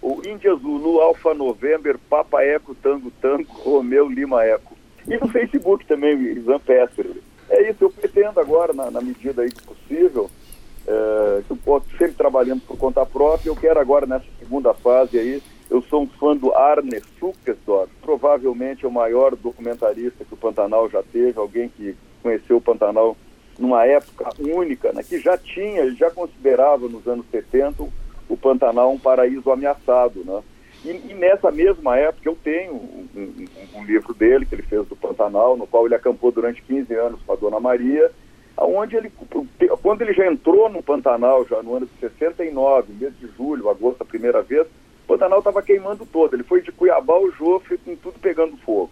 O 0.00 0.20
Índia 0.26 0.54
Zulu, 0.54 1.00
Alfa 1.00 1.34
November, 1.34 1.98
Papa 2.08 2.42
Eco, 2.42 2.74
Tango 2.74 3.10
Tango, 3.20 3.52
Romeu 3.64 4.08
Lima 4.08 4.44
Eco. 4.44 4.76
E 5.06 5.16
no 5.16 5.28
Facebook 5.28 5.86
também, 5.86 6.14
o 6.14 6.22
Isan 6.22 6.58
Peterle. 6.58 7.22
É 7.48 7.70
isso, 7.70 7.84
eu 7.84 7.90
pretendo 7.90 8.38
agora, 8.40 8.72
na, 8.72 8.90
na 8.90 9.00
medida 9.00 9.42
aí 9.42 9.50
possível, 9.64 10.30
é, 10.86 11.42
eu 11.48 11.82
sempre 11.98 12.14
trabalhando 12.14 12.60
por 12.62 12.76
conta 12.76 13.04
própria, 13.04 13.50
eu 13.50 13.56
quero 13.56 13.78
agora 13.80 14.06
nessa 14.06 14.26
segunda 14.38 14.72
fase 14.74 15.18
aí, 15.18 15.42
eu 15.70 15.82
sou 15.82 16.02
um 16.02 16.06
fã 16.06 16.36
do 16.36 16.54
Arne 16.54 17.00
Sukersdorf, 17.18 17.90
provavelmente 18.00 18.84
é 18.84 18.88
o 18.88 18.92
maior 18.92 19.36
documentarista 19.36 20.24
que 20.24 20.32
o 20.32 20.36
Pantanal 20.36 20.88
já 20.88 21.02
teve, 21.02 21.38
alguém 21.38 21.68
que 21.68 21.94
conheceu 22.22 22.56
o 22.56 22.60
Pantanal 22.60 23.16
numa 23.58 23.84
época 23.84 24.30
única, 24.38 24.92
né, 24.92 25.02
que 25.02 25.18
já 25.18 25.36
tinha, 25.36 25.90
já 25.94 26.10
considerava 26.10 26.88
nos 26.88 27.06
anos 27.06 27.26
70 27.30 27.86
o 28.28 28.36
Pantanal 28.36 28.92
um 28.92 28.98
paraíso 28.98 29.50
ameaçado, 29.50 30.22
né? 30.24 30.42
E, 30.84 30.90
e 31.10 31.14
nessa 31.14 31.50
mesma 31.50 31.96
época 31.96 32.28
eu 32.28 32.36
tenho 32.36 32.74
um, 32.74 33.08
um, 33.16 33.78
um, 33.78 33.84
livro 33.84 34.14
dele 34.14 34.46
que 34.46 34.54
ele 34.54 34.62
fez 34.62 34.86
do 34.86 34.94
Pantanal, 34.94 35.56
no 35.56 35.66
qual 35.66 35.86
ele 35.86 35.94
acampou 35.94 36.30
durante 36.30 36.62
15 36.62 36.94
anos 36.94 37.20
com 37.26 37.32
a 37.32 37.36
Dona 37.36 37.58
Maria, 37.58 38.12
aonde 38.56 38.96
ele, 38.96 39.10
quando 39.82 40.02
ele 40.02 40.12
já 40.12 40.30
entrou 40.30 40.68
no 40.68 40.82
Pantanal, 40.82 41.44
já 41.46 41.62
no 41.62 41.74
ano 41.74 41.86
de 41.86 41.98
69, 41.98 42.92
mês 42.92 43.12
de 43.18 43.26
julho, 43.36 43.68
agosto, 43.68 44.02
a 44.02 44.04
primeira 44.04 44.40
vez, 44.42 44.66
o 44.66 45.06
Pantanal 45.08 45.38
estava 45.38 45.62
queimando 45.62 46.06
todo. 46.06 46.34
Ele 46.34 46.44
foi 46.44 46.62
de 46.62 46.70
Cuiabá 46.70 47.14
ao 47.14 47.30
Jofre, 47.32 47.78
com 47.78 47.96
tudo 47.96 48.18
pegando 48.20 48.56
fogo. 48.58 48.90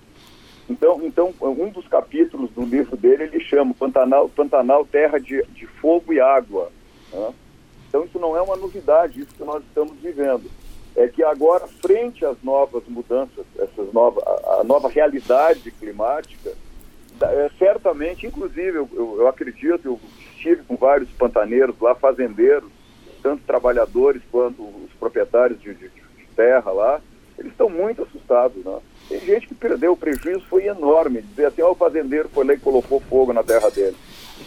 Então, 0.68 1.00
então, 1.04 1.32
um 1.40 1.68
dos 1.68 1.86
capítulos 1.86 2.50
do 2.50 2.62
livro 2.62 2.96
dele, 2.96 3.24
ele 3.24 3.40
chama 3.40 3.74
Pantanal, 3.74 4.28
Pantanal 4.28 4.84
Terra 4.84 5.18
de, 5.18 5.42
de 5.54 5.66
Fogo 5.66 6.12
e 6.12 6.20
Água. 6.20 6.72
Né? 7.12 7.32
Então, 7.96 8.04
isso 8.04 8.18
não 8.18 8.36
é 8.36 8.42
uma 8.42 8.56
novidade, 8.56 9.22
isso 9.22 9.34
que 9.34 9.42
nós 9.42 9.62
estamos 9.64 9.94
vivendo. 10.02 10.50
É 10.94 11.08
que 11.08 11.22
agora, 11.22 11.66
frente 11.66 12.26
às 12.26 12.36
novas 12.42 12.82
mudanças, 12.86 13.46
essas 13.58 13.90
novas, 13.90 14.22
a, 14.26 14.60
a 14.60 14.64
nova 14.64 14.86
realidade 14.86 15.70
climática, 15.70 16.52
é, 17.22 17.50
certamente, 17.58 18.26
inclusive, 18.26 18.76
eu, 18.76 18.88
eu, 18.92 19.26
acredito, 19.26 19.86
eu 19.86 20.00
estive 20.34 20.62
com 20.64 20.76
vários 20.76 21.08
pantaneiros 21.12 21.74
lá, 21.80 21.94
fazendeiros, 21.94 22.70
tanto 23.22 23.44
trabalhadores 23.44 24.20
quanto 24.30 24.62
os 24.62 24.92
proprietários 25.00 25.58
de, 25.58 25.72
de, 25.72 25.88
de 25.88 26.26
terra 26.36 26.70
lá, 26.70 27.00
eles 27.38 27.52
estão 27.52 27.70
muito 27.70 28.02
assustados, 28.02 28.62
né? 28.62 28.78
Tem 29.08 29.20
gente 29.20 29.46
que 29.46 29.54
perdeu, 29.54 29.92
o 29.92 29.96
prejuízo 29.96 30.44
foi 30.50 30.66
enorme, 30.66 31.22
dizer 31.22 31.46
assim, 31.46 31.62
ó, 31.62 31.70
o 31.70 31.74
fazendeiro 31.74 32.28
foi 32.28 32.44
lá 32.44 32.52
e 32.52 32.58
colocou 32.58 33.00
fogo 33.00 33.32
na 33.32 33.42
terra 33.42 33.70
dele. 33.70 33.96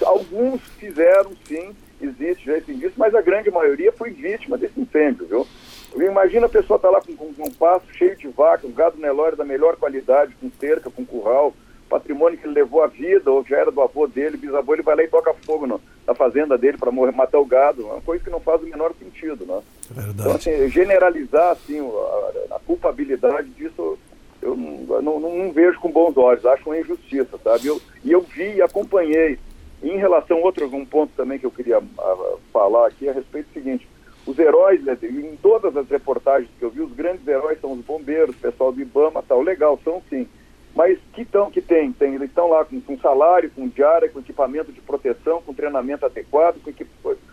Alguns 0.04 0.62
fizeram, 0.78 1.32
sim, 1.48 1.74
existe 2.06 2.46
já 2.46 2.58
esse 2.58 2.72
indício, 2.72 2.94
mas 2.98 3.14
a 3.16 3.22
grande 3.22 3.50
maioria 3.52 3.92
foi 3.92 4.12
vítima 4.12 4.58
desse 4.58 4.80
incêndio, 4.80 5.26
viu? 5.28 5.48
Imagina 5.96 6.46
a 6.46 6.50
pessoa 6.50 6.78
estar 6.78 6.90
tá 6.90 6.94
lá 6.96 7.02
com, 7.02 7.16
com, 7.16 7.44
um 7.44 7.52
pasto 7.52 7.92
cheio 7.94 8.16
de 8.16 8.28
vaca, 8.28 8.68
um 8.68 8.72
gado 8.72 9.00
Nelore 9.00 9.36
da 9.36 9.44
melhor 9.44 9.76
qualidade, 9.76 10.36
com 10.40 10.50
cerca, 10.60 10.90
com 10.90 11.06
curral, 11.06 11.54
patrimônio 11.90 12.38
que 12.38 12.46
ele 12.46 12.54
levou 12.54 12.84
a 12.84 12.88
vida, 12.88 13.32
ou 13.32 13.44
já 13.44 13.58
era 13.58 13.72
do 13.72 13.82
avô 13.82 14.06
dele, 14.06 14.38
bisavô, 14.38 14.74
ele 14.74 14.84
vai 14.84 14.96
lá 14.96 15.04
e 15.04 15.08
toca 15.08 15.34
fogo 15.34 15.66
no, 15.66 15.82
na 16.06 16.14
fazenda 16.14 16.58
dele 16.58 16.78
para 16.78 16.92
matar 16.92 17.40
o 17.40 17.46
gado. 17.46 17.82
É 17.82 17.86
uma 17.86 18.02
coisa 18.02 18.24
que 18.24 18.30
não 18.30 18.40
faz 18.40 18.62
o 18.62 18.66
menor 18.66 18.94
sentido, 19.00 19.46
né? 19.46 19.62
Verdade. 19.90 20.20
Então, 20.20 20.36
assim, 20.36 20.70
generalizar 20.70 21.52
assim, 21.52 21.80
a, 21.80 22.56
a 22.56 22.60
culpabilidade 22.60 23.50
disso 23.50 23.98
eu 24.42 24.56
não, 24.56 25.02
não, 25.02 25.20
não, 25.20 25.52
vejo 25.52 25.80
com 25.80 25.92
bons 25.92 26.16
olhos, 26.16 26.46
acho 26.46 26.70
uma 26.70 26.80
injustiça, 26.80 27.38
sabe? 27.44 27.68
Eu, 27.68 27.82
e 28.04 28.12
eu 28.12 28.22
vi 28.22 28.56
e 28.56 28.62
acompanhei. 28.62 29.38
Em 29.82 29.98
relação 29.98 30.38
a 30.38 30.42
outro 30.42 30.66
um 30.76 30.86
ponto 30.86 31.12
também 31.16 31.40
que 31.40 31.46
eu 31.46 31.52
queria 31.52 31.80
uh, 31.80 32.40
falar 32.52 32.88
aqui 32.88 33.08
a 33.08 33.14
respeito 33.14 33.48
do 33.48 33.54
seguinte, 33.54 33.88
os 34.26 34.38
heróis, 34.38 34.84
né, 34.84 34.98
em 35.02 35.36
todas 35.38 35.76
as 35.76 35.90
reportagens 35.90 36.50
que 36.60 36.64
eu 36.64 36.70
vi, 36.70 36.82
os 36.82 36.92
grandes 36.92 37.26
heróis 37.28 37.60
são 37.60 37.72
os 37.72 37.84
bombeiros, 37.84 38.36
o 38.36 38.40
pessoal 38.40 38.72
do 38.72 38.82
IBAMA, 38.82 39.24
tal, 39.28 39.42
legal, 39.42 39.80
são 39.84 40.02
sim. 40.10 40.28
Mas 40.76 41.00
que, 41.14 41.26
tão, 41.26 41.50
que 41.50 41.62
tem, 41.62 41.92
tem, 41.92 42.14
eles 42.14 42.30
estão 42.30 42.50
lá 42.50 42.64
com, 42.64 42.80
com 42.80 42.98
salário, 43.00 43.50
com 43.56 43.68
diária, 43.68 44.10
com 44.10 44.20
equipamento 44.20 44.72
de 44.72 44.82
proteção, 44.82 45.42
com 45.42 45.54
treinamento 45.54 46.06
adequado, 46.06 46.62
com 46.62 46.70
equip... 46.70 46.88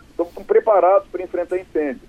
estão 0.09 0.25
preparados 0.43 1.07
para 1.09 1.23
enfrentar 1.23 1.59
incêndio. 1.59 2.01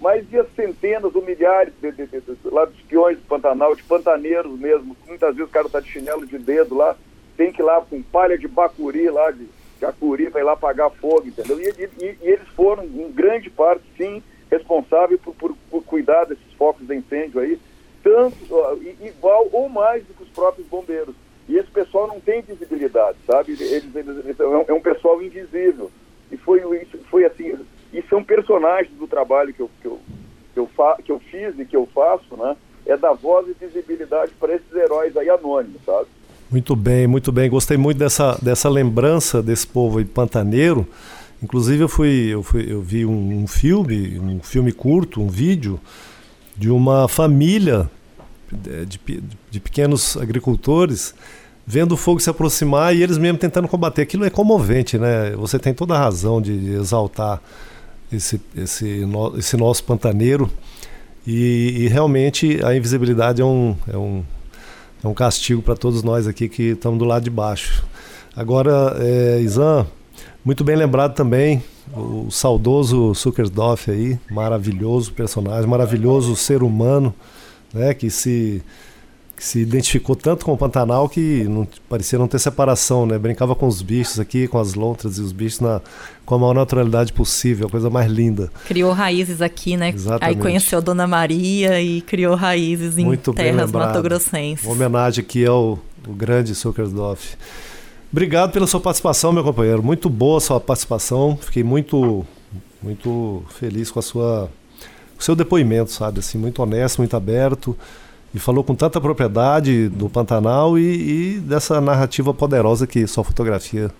Mas 0.00 0.24
e 0.32 0.38
as 0.38 0.50
centenas 0.54 1.14
ou 1.14 1.22
milhares 1.22 1.74
de, 1.80 1.92
de, 1.92 2.06
de, 2.06 2.20
de, 2.20 2.36
lá 2.44 2.64
dos 2.64 2.80
peões 2.82 3.18
do 3.18 3.26
Pantanal, 3.26 3.74
de 3.74 3.82
pantaneiros 3.82 4.58
mesmo, 4.58 4.96
muitas 5.06 5.34
vezes 5.34 5.50
o 5.50 5.52
cara 5.52 5.66
está 5.66 5.80
de 5.80 5.90
chinelo 5.90 6.24
de 6.24 6.38
dedo 6.38 6.74
lá, 6.74 6.96
tem 7.36 7.52
que 7.52 7.60
ir 7.60 7.64
lá 7.64 7.82
com 7.82 8.00
palha 8.02 8.38
de 8.38 8.48
bacuri 8.48 9.10
lá, 9.10 9.30
de, 9.30 9.46
de 9.80 9.86
acuri, 9.86 10.28
vai 10.28 10.44
lá 10.44 10.52
apagar 10.52 10.90
fogo, 10.90 11.26
entendeu? 11.26 11.58
E, 11.58 11.64
e, 11.64 12.04
e, 12.04 12.16
eles 12.20 12.46
foram, 12.54 12.84
em 12.84 13.10
grande 13.10 13.50
parte, 13.50 13.82
sim, 13.96 14.22
responsáveis 14.50 15.20
por, 15.20 15.34
por, 15.34 15.56
por 15.70 15.82
cuidar 15.84 16.24
desses 16.24 16.52
focos 16.56 16.86
de 16.86 16.94
incêndio 16.94 17.40
aí, 17.40 17.58
tanto, 18.02 18.36
igual 19.00 19.48
ou 19.52 19.68
mais 19.68 20.04
do 20.04 20.14
que 20.14 20.22
os 20.22 20.28
próprios 20.28 20.66
bombeiros. 20.68 21.14
E 21.48 21.56
esse 21.56 21.70
pessoal 21.70 22.06
não 22.06 22.20
tem 22.20 22.42
visibilidade, 22.42 23.18
sabe? 23.26 23.52
Eles, 23.52 23.72
eles, 23.72 23.94
eles 23.96 24.40
é, 24.40 24.44
é 24.68 24.72
um 24.72 24.80
pessoal 24.80 25.20
invisível. 25.22 25.90
E 26.30 26.36
foi, 26.36 26.60
foi 27.10 27.24
assim, 27.24 27.58
e 27.92 28.02
são 28.02 28.22
personagens 28.22 28.96
do 28.96 29.08
trabalho 29.08 29.52
que 29.52 29.60
eu, 29.60 29.70
que, 29.80 29.88
eu, 29.88 29.98
que, 30.54 30.60
eu 30.60 30.66
fa, 30.68 30.96
que 31.02 31.10
eu 31.10 31.18
fiz 31.18 31.58
e 31.58 31.64
que 31.64 31.76
eu 31.76 31.86
faço, 31.86 32.36
né? 32.36 32.56
É 32.86 32.96
dar 32.96 33.12
voz 33.12 33.48
e 33.48 33.52
visibilidade 33.52 34.32
para 34.38 34.54
esses 34.54 34.72
heróis 34.74 35.16
aí 35.16 35.28
anônimos, 35.28 35.82
sabe? 35.84 36.06
Muito 36.50 36.74
bem, 36.74 37.06
muito 37.06 37.30
bem. 37.30 37.48
Gostei 37.48 37.76
muito 37.76 37.98
dessa, 37.98 38.36
dessa 38.42 38.68
lembrança 38.68 39.40
desse 39.40 39.64
povo 39.64 40.04
pantaneiro. 40.04 40.86
Inclusive 41.40 41.84
eu 41.84 41.88
fui, 41.88 42.26
eu, 42.28 42.42
fui, 42.42 42.66
eu 42.68 42.82
vi 42.82 43.06
um, 43.06 43.42
um 43.42 43.46
filme, 43.46 44.18
um 44.18 44.40
filme 44.42 44.72
curto, 44.72 45.22
um 45.22 45.28
vídeo 45.28 45.78
de 46.56 46.68
uma 46.68 47.06
família 47.06 47.88
de, 48.50 48.84
de, 48.98 49.22
de, 49.48 49.60
pequenos 49.60 50.16
agricultores 50.16 51.14
vendo 51.64 51.92
o 51.92 51.96
fogo 51.96 52.18
se 52.18 52.28
aproximar 52.28 52.96
e 52.96 53.02
eles 53.02 53.16
mesmo 53.16 53.38
tentando 53.38 53.68
combater. 53.68 54.02
Aquilo 54.02 54.24
é 54.24 54.30
comovente, 54.30 54.98
né? 54.98 55.30
Você 55.36 55.56
tem 55.56 55.72
toda 55.72 55.94
a 55.94 55.98
razão 55.98 56.42
de 56.42 56.72
exaltar 56.72 57.40
esse, 58.12 58.40
esse, 58.56 59.06
esse 59.38 59.56
nosso 59.56 59.84
pantaneiro 59.84 60.50
e, 61.24 61.76
e 61.78 61.88
realmente 61.88 62.58
a 62.64 62.74
invisibilidade 62.74 63.40
é 63.40 63.44
um, 63.44 63.76
é 63.86 63.96
um, 63.96 64.24
é 65.02 65.08
um 65.08 65.14
castigo 65.14 65.62
para 65.62 65.74
todos 65.74 66.02
nós 66.02 66.26
aqui 66.26 66.48
que 66.48 66.62
estamos 66.70 66.98
do 66.98 67.04
lado 67.04 67.24
de 67.24 67.30
baixo. 67.30 67.84
Agora, 68.36 68.96
é, 68.98 69.40
Isan, 69.40 69.86
muito 70.44 70.62
bem 70.62 70.76
lembrado 70.76 71.14
também 71.14 71.62
o 71.94 72.30
saudoso 72.30 73.12
Zuckersdorf 73.14 73.90
aí, 73.90 74.18
maravilhoso 74.30 75.12
personagem, 75.12 75.68
maravilhoso 75.68 76.36
ser 76.36 76.62
humano, 76.62 77.14
né, 77.72 77.94
que 77.94 78.10
se 78.10 78.62
que 79.40 79.46
se 79.46 79.58
identificou 79.58 80.14
tanto 80.14 80.44
com 80.44 80.52
o 80.52 80.56
Pantanal 80.56 81.08
que 81.08 81.44
não, 81.44 81.66
parecia 81.88 82.18
não 82.18 82.28
ter 82.28 82.38
separação, 82.38 83.06
né? 83.06 83.18
Brincava 83.18 83.54
com 83.54 83.66
os 83.66 83.80
bichos 83.80 84.20
aqui, 84.20 84.46
com 84.46 84.58
as 84.58 84.74
lontras 84.74 85.16
e 85.16 85.22
os 85.22 85.32
bichos 85.32 85.60
na, 85.60 85.80
com 86.26 86.34
a 86.34 86.38
maior 86.38 86.52
naturalidade 86.52 87.10
possível, 87.10 87.66
a 87.66 87.70
coisa 87.70 87.88
mais 87.88 88.12
linda. 88.12 88.52
Criou 88.66 88.92
raízes 88.92 89.40
aqui, 89.40 89.78
né? 89.78 89.94
Exatamente. 89.94 90.36
Aí 90.36 90.42
conheceu 90.42 90.82
Dona 90.82 91.06
Maria 91.06 91.80
e 91.80 92.02
criou 92.02 92.34
raízes 92.34 92.98
em 92.98 93.06
Muito 93.06 93.32
terras 93.32 93.72
matogrossenses. 93.72 94.62
Uma 94.66 94.74
homenagem 94.74 95.24
aqui 95.24 95.46
ao, 95.46 95.78
ao 96.06 96.12
grande 96.12 96.52
Zuckersdorf. 96.52 97.34
Obrigado 98.12 98.52
pela 98.52 98.66
sua 98.66 98.80
participação, 98.80 99.32
meu 99.32 99.42
companheiro. 99.42 99.82
Muito 99.82 100.10
boa 100.10 100.36
a 100.36 100.40
sua 100.42 100.60
participação. 100.60 101.38
Fiquei 101.40 101.64
muito, 101.64 102.26
muito 102.82 103.42
feliz 103.58 103.90
com 103.90 104.00
a 104.00 104.02
sua, 104.02 104.50
o 105.18 105.22
seu 105.24 105.34
depoimento, 105.34 105.92
sabe? 105.92 106.18
Assim, 106.18 106.36
muito 106.36 106.62
honesto, 106.62 106.98
muito 106.98 107.16
aberto 107.16 107.74
e 108.34 108.38
falou 108.38 108.62
com 108.62 108.74
tanta 108.74 109.00
propriedade 109.00 109.88
do 109.88 110.08
Pantanal 110.08 110.78
e, 110.78 111.36
e, 111.36 111.40
dessa 111.40 111.80
narrativa 111.80 112.32
poderosa 112.32 112.86
que 112.86 113.06
sua 113.06 113.24
fotografia 113.24 113.90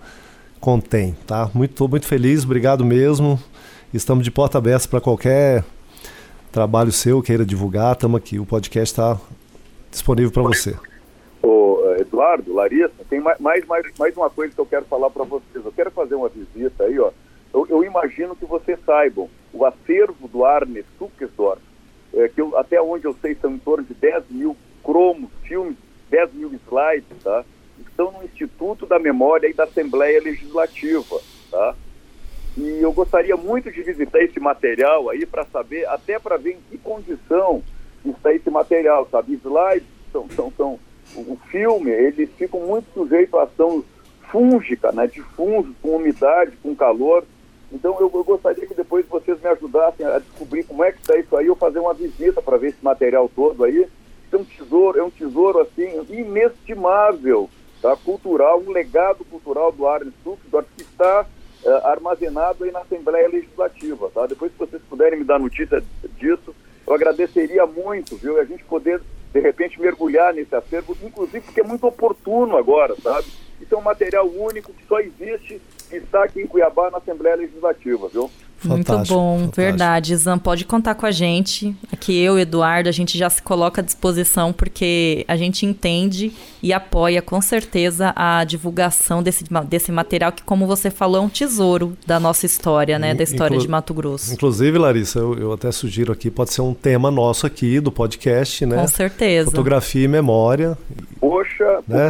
contém, 0.59 1.15
tá? 1.27 1.49
Muito, 1.53 1.87
muito 1.87 2.05
feliz, 2.05 2.43
obrigado 2.45 2.85
mesmo. 2.85 3.39
Estamos 3.93 4.23
de 4.23 4.31
porta 4.31 4.57
aberta 4.57 4.87
para 4.87 5.01
qualquer 5.01 5.65
trabalho 6.51 6.91
seu 6.91 7.21
queira 7.21 7.45
divulgar, 7.45 7.93
estamos 7.93 8.17
aqui. 8.17 8.39
O 8.39 8.45
podcast 8.45 8.93
está 8.93 9.19
disponível 9.89 10.31
para 10.31 10.43
você. 10.43 10.75
Ô, 11.43 11.95
Eduardo, 11.99 12.53
Larissa, 12.53 12.91
tem 13.09 13.19
mais, 13.19 13.39
mais, 13.39 13.65
mais 13.97 14.15
uma 14.15 14.29
coisa 14.29 14.53
que 14.53 14.61
eu 14.61 14.65
quero 14.65 14.85
falar 14.85 15.09
para 15.09 15.25
vocês. 15.25 15.65
Eu 15.65 15.73
quero 15.73 15.91
fazer 15.91 16.15
uma 16.15 16.29
visita 16.29 16.85
aí, 16.85 16.97
ó. 16.99 17.11
Eu, 17.53 17.67
eu 17.69 17.83
imagino 17.83 18.33
que 18.35 18.45
vocês 18.45 18.79
saibam 18.85 19.29
o 19.51 19.65
acervo 19.65 20.27
do 20.29 20.45
Arne 20.45 20.85
Zuckersdorf 20.97 21.61
é, 22.13 22.27
que 22.27 22.41
eu, 22.41 22.57
até 22.57 22.81
onde 22.81 23.05
eu 23.05 23.15
sei 23.21 23.35
são 23.35 23.51
em 23.51 23.57
torno 23.57 23.83
de 23.83 23.93
10 23.93 24.25
mil 24.29 24.55
cromos, 24.83 25.29
filmes, 25.43 25.77
10 26.09 26.33
mil 26.33 26.51
slides, 26.67 27.23
tá? 27.23 27.43
Estão 27.79 28.11
no 28.11 28.23
Instituto 28.23 28.85
da 28.85 28.99
Memória 28.99 29.47
e 29.47 29.53
da 29.53 29.63
Assembleia 29.63 30.21
Legislativa, 30.21 31.19
tá? 31.49 31.75
E 32.57 32.79
eu 32.81 32.91
gostaria 32.91 33.37
muito 33.37 33.71
de 33.71 33.81
visitar 33.81 34.21
esse 34.21 34.39
material 34.39 35.09
aí 35.09 35.25
para 35.25 35.45
saber, 35.45 35.87
até 35.87 36.19
para 36.19 36.37
ver 36.37 36.53
em 36.53 36.59
que 36.69 36.77
condição 36.77 37.63
está 38.05 38.33
esse 38.33 38.49
material, 38.49 39.07
sabe? 39.09 39.33
Slides 39.33 39.87
são, 40.11 40.27
são, 40.31 40.51
são 40.57 40.79
o 41.15 41.37
filme, 41.49 41.91
eles 41.91 42.29
ficam 42.37 42.59
muito 42.61 42.87
sujeitos 42.93 43.33
à 43.39 43.43
ação 43.43 43.83
fúngica, 44.29 44.91
né? 44.91 45.07
De 45.07 45.21
fungos, 45.21 45.75
com 45.81 45.95
umidade, 45.95 46.51
com 46.63 46.75
calor. 46.75 47.23
Então 47.71 47.95
eu, 47.99 48.11
eu, 48.13 48.23
gostaria 48.23 48.65
que 48.65 48.73
depois 48.73 49.05
vocês 49.07 49.39
me 49.41 49.47
ajudassem 49.47 50.05
a 50.05 50.19
descobrir 50.19 50.63
como 50.63 50.83
é 50.83 50.91
que 50.91 50.99
está 50.99 51.17
isso 51.17 51.35
aí, 51.37 51.47
eu 51.47 51.55
fazer 51.55 51.79
uma 51.91 51.93
visita 51.93 52.41
para 52.41 52.57
ver 52.57 52.69
esse 52.69 52.83
material 52.83 53.29
todo 53.35 53.63
aí. 53.63 53.87
É 54.31 54.37
um 54.37 54.45
tesouro, 54.45 54.97
é 54.97 55.03
um 55.03 55.09
tesouro 55.09 55.59
assim 55.59 56.05
inestimável, 56.09 57.49
tá? 57.81 57.95
Cultural, 57.97 58.61
um 58.65 58.71
legado 58.71 59.25
cultural 59.25 59.71
do 59.73 59.85
Arne 59.85 60.11
Stuckdorf 60.21 60.69
que 60.75 60.83
está 60.83 61.25
uh, 61.65 61.87
armazenado 61.87 62.63
aí 62.63 62.71
na 62.71 62.79
Assembleia 62.79 63.27
Legislativa, 63.27 64.09
tá? 64.13 64.25
Depois 64.25 64.53
se 64.53 64.57
vocês 64.57 64.81
puderem 64.89 65.19
me 65.19 65.25
dar 65.25 65.37
notícia 65.37 65.83
disso, 66.17 66.55
eu 66.87 66.93
agradeceria 66.93 67.65
muito, 67.65 68.15
viu? 68.15 68.39
A 68.39 68.45
gente 68.45 68.63
poder 68.63 69.01
de 69.33 69.39
repente 69.39 69.79
mergulhar 69.79 70.33
nesse 70.33 70.55
acervo, 70.55 70.95
inclusive 71.03 71.41
porque 71.41 71.61
é 71.61 71.65
muito 71.65 71.85
oportuno 71.85 72.55
agora, 72.55 72.95
sabe? 73.03 73.27
Isso 73.59 73.75
é 73.75 73.77
um 73.77 73.81
material 73.81 74.27
único 74.27 74.73
que 74.73 74.85
só 74.87 74.99
existe 75.01 75.61
e 75.91 75.97
está 75.97 76.23
aqui 76.23 76.41
em 76.41 76.47
Cuiabá 76.47 76.89
na 76.89 76.99
Assembleia 76.99 77.35
Legislativa, 77.35 78.07
viu? 78.07 78.30
Muito 78.63 78.87
bom, 78.87 79.39
fantástico. 79.39 79.55
verdade. 79.55 80.15
Zan, 80.15 80.37
pode 80.37 80.65
contar 80.65 80.95
com 80.95 81.05
a 81.05 81.11
gente. 81.11 81.75
Aqui 81.91 82.17
eu, 82.19 82.37
Eduardo, 82.37 82.89
a 82.89 82.91
gente 82.91 83.17
já 83.17 83.29
se 83.29 83.41
coloca 83.41 83.81
à 83.81 83.83
disposição 83.83 84.53
porque 84.53 85.25
a 85.27 85.35
gente 85.35 85.65
entende 85.65 86.31
e 86.61 86.71
apoia 86.71 87.21
com 87.21 87.41
certeza 87.41 88.13
a 88.15 88.43
divulgação 88.43 89.23
desse, 89.23 89.45
desse 89.67 89.91
material 89.91 90.31
que, 90.31 90.43
como 90.43 90.67
você 90.67 90.89
falou, 90.91 91.17
é 91.17 91.25
um 91.25 91.29
tesouro 91.29 91.97
da 92.05 92.19
nossa 92.19 92.45
história, 92.45 92.99
né? 92.99 93.13
Da 93.13 93.23
história 93.23 93.55
Inclu 93.55 93.65
de 93.65 93.71
Mato 93.71 93.93
Grosso. 93.93 94.33
Inclusive, 94.33 94.77
Larissa, 94.77 95.19
eu, 95.19 95.37
eu, 95.37 95.53
até 95.53 95.71
sugiro 95.71 96.11
aqui, 96.11 96.29
pode 96.29 96.53
ser 96.53 96.61
um 96.61 96.73
tema 96.73 97.09
nosso 97.09 97.47
aqui 97.47 97.79
do 97.79 97.91
podcast, 97.91 98.65
né? 98.65 98.77
Com 98.77 98.87
certeza. 98.87 99.49
Fotografia 99.49 100.05
e 100.05 100.07
memória. 100.07 100.77
Poxa, 101.19 101.83
né? 101.87 102.09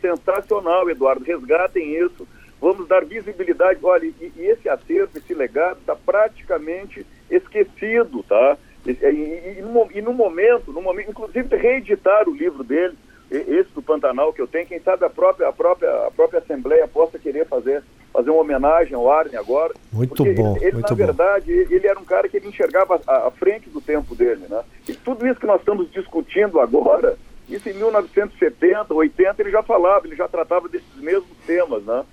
sensacional, 0.00 0.88
Eduardo. 0.90 1.24
Resgatem 1.24 1.96
isso 2.04 2.26
vamos 2.62 2.86
dar 2.86 3.04
visibilidade. 3.04 3.80
Olha, 3.82 4.06
e, 4.06 4.32
e 4.36 4.46
esse 4.46 4.68
acervo, 4.68 5.10
esse 5.18 5.34
legado 5.34 5.80
está 5.80 5.96
praticamente 5.96 7.04
esquecido, 7.28 8.22
tá? 8.22 8.56
E, 8.86 8.90
e, 8.90 9.58
e, 9.58 9.62
no, 9.62 9.88
e, 9.92 10.00
no, 10.00 10.12
momento, 10.12 10.72
no 10.72 10.80
momento, 10.80 11.10
inclusive 11.10 11.56
reeditar 11.56 12.28
o 12.28 12.34
livro 12.34 12.62
dele, 12.62 12.96
esse 13.30 13.70
do 13.74 13.82
Pantanal 13.82 14.32
que 14.32 14.40
eu 14.40 14.46
tenho, 14.46 14.66
quem 14.66 14.78
sabe 14.78 15.04
a 15.04 15.10
própria, 15.10 15.48
a 15.48 15.52
própria, 15.52 16.06
a 16.06 16.10
própria 16.10 16.38
Assembleia 16.38 16.86
possa 16.86 17.18
querer 17.18 17.46
fazer, 17.46 17.82
fazer 18.12 18.30
uma 18.30 18.42
homenagem 18.42 18.94
ao 18.94 19.10
Arne 19.10 19.36
agora. 19.36 19.74
Muito 19.90 20.22
bom. 20.22 20.56
Ele, 20.56 20.66
ele 20.66 20.72
muito 20.74 20.90
na 20.90 20.96
verdade, 20.96 21.50
ele 21.50 21.86
era 21.86 21.98
um 21.98 22.04
cara 22.04 22.28
que 22.28 22.36
ele 22.36 22.48
enxergava 22.48 23.00
à, 23.06 23.30
frente 23.30 23.70
do 23.70 23.80
tempo 23.80 24.14
dele, 24.14 24.44
né? 24.48 24.62
E 24.86 24.92
tudo 24.92 25.26
isso 25.26 25.40
que 25.40 25.46
nós 25.46 25.60
estamos 25.60 25.90
discutindo 25.90 26.60
agora, 26.60 27.16
isso 27.48 27.68
em 27.68 27.72
1970, 27.72 28.92
80, 28.92 29.42
ele 29.42 29.50
já 29.50 29.62
falava, 29.62 30.06
ele 30.06 30.16
já 30.16 30.28
tratava 30.28 30.68
desses 30.68 30.96
mesmos 30.96 31.36
temas, 31.46 31.82
né? 31.84 32.04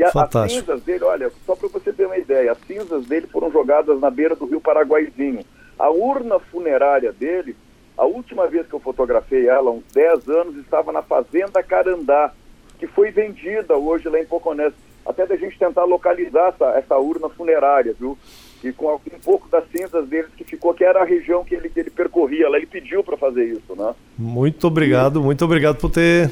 E 0.00 0.04
a, 0.04 0.10
as 0.44 0.52
cinzas 0.52 0.82
dele, 0.82 1.04
olha, 1.04 1.30
só 1.44 1.54
para 1.54 1.68
você 1.68 1.92
ter 1.92 2.06
uma 2.06 2.16
ideia, 2.16 2.52
as 2.52 2.58
cinzas 2.66 3.04
dele 3.04 3.26
foram 3.26 3.52
jogadas 3.52 4.00
na 4.00 4.08
beira 4.08 4.34
do 4.34 4.46
rio 4.46 4.60
Paraguaizinho. 4.60 5.44
A 5.78 5.90
urna 5.90 6.38
funerária 6.38 7.12
dele, 7.12 7.54
a 7.98 8.06
última 8.06 8.46
vez 8.46 8.66
que 8.66 8.72
eu 8.72 8.80
fotografei 8.80 9.46
ela, 9.46 9.70
uns 9.70 9.84
10 9.92 10.26
anos, 10.30 10.56
estava 10.56 10.90
na 10.90 11.02
Fazenda 11.02 11.62
Carandá, 11.62 12.32
que 12.78 12.86
foi 12.86 13.10
vendida 13.10 13.76
hoje 13.76 14.08
lá 14.08 14.18
em 14.18 14.24
Poconés. 14.24 14.72
Até 15.04 15.26
da 15.26 15.36
gente 15.36 15.58
tentar 15.58 15.84
localizar 15.84 16.48
essa, 16.48 16.78
essa 16.78 16.96
urna 16.96 17.28
funerária, 17.28 17.94
viu? 17.98 18.16
E 18.64 18.72
com 18.72 18.94
um 18.94 19.20
pouco 19.22 19.48
das 19.50 19.64
cinzas 19.70 20.08
dele 20.08 20.28
que 20.34 20.44
ficou, 20.44 20.72
que 20.72 20.84
era 20.84 21.02
a 21.02 21.04
região 21.04 21.44
que 21.44 21.54
ele, 21.54 21.68
que 21.68 21.80
ele 21.80 21.90
percorria 21.90 22.48
lá. 22.48 22.56
Ele 22.56 22.66
pediu 22.66 23.04
para 23.04 23.18
fazer 23.18 23.44
isso, 23.44 23.74
né? 23.76 23.94
Muito 24.16 24.66
obrigado, 24.66 25.22
muito 25.22 25.44
obrigado 25.44 25.76
por 25.76 25.90
ter 25.90 26.30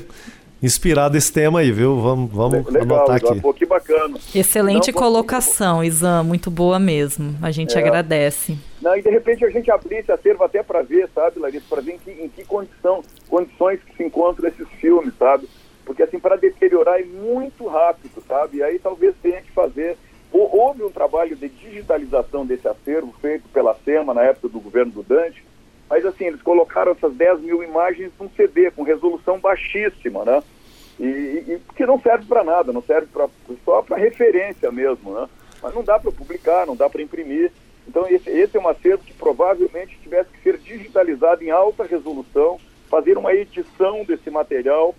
inspirado 0.62 1.16
esse 1.16 1.32
tema 1.32 1.60
aí, 1.60 1.70
viu? 1.70 2.00
Vamos, 2.00 2.30
vamos 2.32 2.66
Legal, 2.66 2.82
anotar 2.82 3.16
aqui. 3.16 3.40
Pô, 3.40 3.54
que 3.54 3.64
bacana. 3.64 4.18
Excelente 4.34 4.92
Não, 4.92 4.98
colocação, 4.98 5.82
Isan, 5.82 6.22
muito 6.22 6.50
boa 6.50 6.78
mesmo. 6.78 7.36
A 7.40 7.50
gente 7.50 7.76
é. 7.76 7.80
agradece. 7.80 8.58
Não, 8.82 8.96
e 8.96 9.02
de 9.02 9.10
repente 9.10 9.44
a 9.44 9.50
gente 9.50 9.70
abrir 9.70 9.96
esse 9.96 10.12
acervo 10.12 10.44
até 10.44 10.62
para 10.62 10.82
ver, 10.82 11.08
sabe, 11.14 11.38
Larissa, 11.38 11.66
para 11.68 11.82
ver 11.82 11.92
em 11.92 11.98
que, 11.98 12.10
em 12.10 12.28
que 12.28 12.44
condição, 12.44 13.02
condições 13.28 13.80
que 13.82 13.96
se 13.96 14.04
encontram 14.04 14.48
esses 14.48 14.68
filmes, 14.80 15.14
sabe? 15.18 15.48
Porque 15.84 16.02
assim, 16.02 16.18
para 16.18 16.36
deteriorar 16.36 17.00
é 17.00 17.04
muito 17.04 17.66
rápido, 17.66 18.22
sabe? 18.26 18.58
E 18.58 18.62
aí 18.62 18.78
talvez 18.78 19.14
tenha 19.22 19.40
que 19.40 19.50
fazer. 19.52 19.96
Houve 20.30 20.82
um 20.82 20.90
trabalho 20.90 21.34
de 21.34 21.48
digitalização 21.48 22.44
desse 22.44 22.68
acervo 22.68 23.14
feito 23.20 23.48
pela 23.48 23.74
SEMA 23.84 24.12
na 24.12 24.22
época 24.22 24.48
do 24.48 24.60
governo 24.60 24.92
do 24.92 25.02
Dante, 25.02 25.42
mas 25.88 26.04
assim, 26.04 26.26
eles 26.26 26.42
colocaram 26.42 26.92
essas 26.92 27.14
10 27.14 27.40
mil 27.40 27.62
imagens 27.62 28.12
num 28.18 28.28
CD 28.30 28.70
com 28.70 28.82
resolução 28.82 29.38
baixíssima, 29.38 30.24
né? 30.24 30.42
E, 31.00 31.04
e 31.04 31.60
que 31.76 31.86
não 31.86 32.00
serve 32.00 32.26
para 32.26 32.44
nada, 32.44 32.72
não 32.72 32.82
serve 32.82 33.06
pra, 33.06 33.28
só 33.64 33.82
para 33.82 33.96
referência 33.96 34.70
mesmo, 34.70 35.12
né? 35.14 35.28
Mas 35.62 35.74
não 35.74 35.82
dá 35.82 35.98
para 35.98 36.12
publicar, 36.12 36.66
não 36.66 36.76
dá 36.76 36.90
para 36.90 37.02
imprimir. 37.02 37.52
Então 37.86 38.06
esse, 38.08 38.28
esse 38.28 38.56
é 38.56 38.60
um 38.60 38.68
acervo 38.68 39.02
que 39.02 39.14
provavelmente 39.14 39.98
tivesse 40.02 40.30
que 40.30 40.42
ser 40.42 40.58
digitalizado 40.58 41.42
em 41.42 41.50
alta 41.50 41.84
resolução, 41.84 42.58
fazer 42.90 43.16
uma 43.16 43.32
edição 43.32 44.04
desse 44.04 44.30
material 44.30 44.94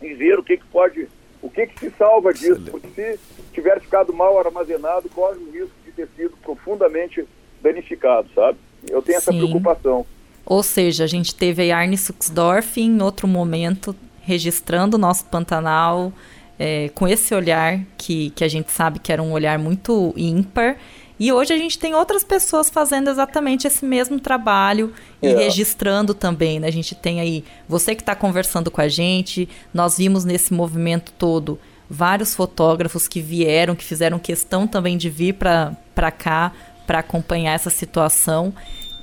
e 0.00 0.14
ver 0.14 0.38
o 0.38 0.44
que, 0.44 0.56
que 0.56 0.66
pode, 0.66 1.08
o 1.40 1.50
que, 1.50 1.66
que 1.66 1.80
se 1.80 1.90
salva 1.96 2.32
disso, 2.32 2.52
Excelente. 2.52 2.70
porque 2.70 3.16
se 3.16 3.42
tiver 3.52 3.80
ficado 3.80 4.12
mal 4.12 4.38
armazenado, 4.38 5.08
corre 5.08 5.38
o 5.38 5.50
risco 5.50 5.74
de 5.84 5.92
ter 5.92 6.08
sido 6.16 6.36
profundamente 6.38 7.26
danificado, 7.60 8.28
sabe? 8.34 8.58
Eu 8.88 9.02
tenho 9.02 9.20
Sim. 9.20 9.28
essa 9.28 9.32
preocupação. 9.32 10.06
Ou 10.44 10.62
seja, 10.62 11.04
a 11.04 11.06
gente 11.06 11.34
teve 11.34 11.70
a 11.70 11.78
Arne 11.78 11.96
Suxdorf 11.96 12.80
em 12.80 13.00
outro 13.00 13.28
momento 13.28 13.94
registrando 14.22 14.96
o 14.96 15.00
nosso 15.00 15.24
Pantanal 15.24 16.12
é, 16.58 16.90
com 16.94 17.08
esse 17.08 17.34
olhar 17.34 17.80
que, 17.96 18.30
que 18.30 18.44
a 18.44 18.48
gente 18.48 18.70
sabe 18.70 18.98
que 18.98 19.12
era 19.12 19.22
um 19.22 19.32
olhar 19.32 19.58
muito 19.58 20.12
ímpar. 20.16 20.76
E 21.18 21.32
hoje 21.32 21.52
a 21.52 21.56
gente 21.56 21.78
tem 21.78 21.94
outras 21.94 22.24
pessoas 22.24 22.68
fazendo 22.68 23.08
exatamente 23.08 23.66
esse 23.66 23.84
mesmo 23.84 24.18
trabalho 24.18 24.92
e 25.20 25.28
é. 25.28 25.36
registrando 25.36 26.14
também. 26.14 26.58
Né? 26.58 26.66
A 26.66 26.72
gente 26.72 26.94
tem 26.94 27.20
aí 27.20 27.44
você 27.68 27.94
que 27.94 28.02
está 28.02 28.14
conversando 28.14 28.70
com 28.70 28.80
a 28.80 28.88
gente. 28.88 29.48
Nós 29.72 29.98
vimos 29.98 30.24
nesse 30.24 30.52
movimento 30.52 31.12
todo 31.16 31.58
vários 31.88 32.34
fotógrafos 32.34 33.06
que 33.06 33.20
vieram, 33.20 33.76
que 33.76 33.84
fizeram 33.84 34.18
questão 34.18 34.66
também 34.66 34.96
de 34.96 35.10
vir 35.10 35.34
para 35.34 36.10
cá 36.10 36.52
para 36.92 36.98
acompanhar 36.98 37.54
essa 37.54 37.70
situação. 37.70 38.52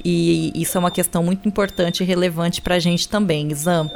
E 0.05 0.51
isso 0.53 0.77
é 0.77 0.79
uma 0.79 0.91
questão 0.91 1.23
muito 1.23 1.47
importante 1.47 2.03
e 2.03 2.05
relevante 2.05 2.61
para 2.61 2.75
a 2.75 2.79
gente 2.79 3.09
também. 3.09 3.51
Zam, 3.51 3.89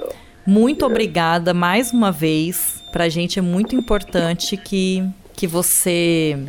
muito 0.47 0.84
obrigada 0.84 1.53
mais 1.53 1.91
uma 1.91 2.12
vez. 2.12 2.84
Para 2.91 3.03
a 3.03 3.10
gente 3.10 3.38
é 3.38 3.41
muito 3.41 3.75
importante 3.75 4.58
que, 4.58 5.08
que 5.36 5.45
você 5.45 6.43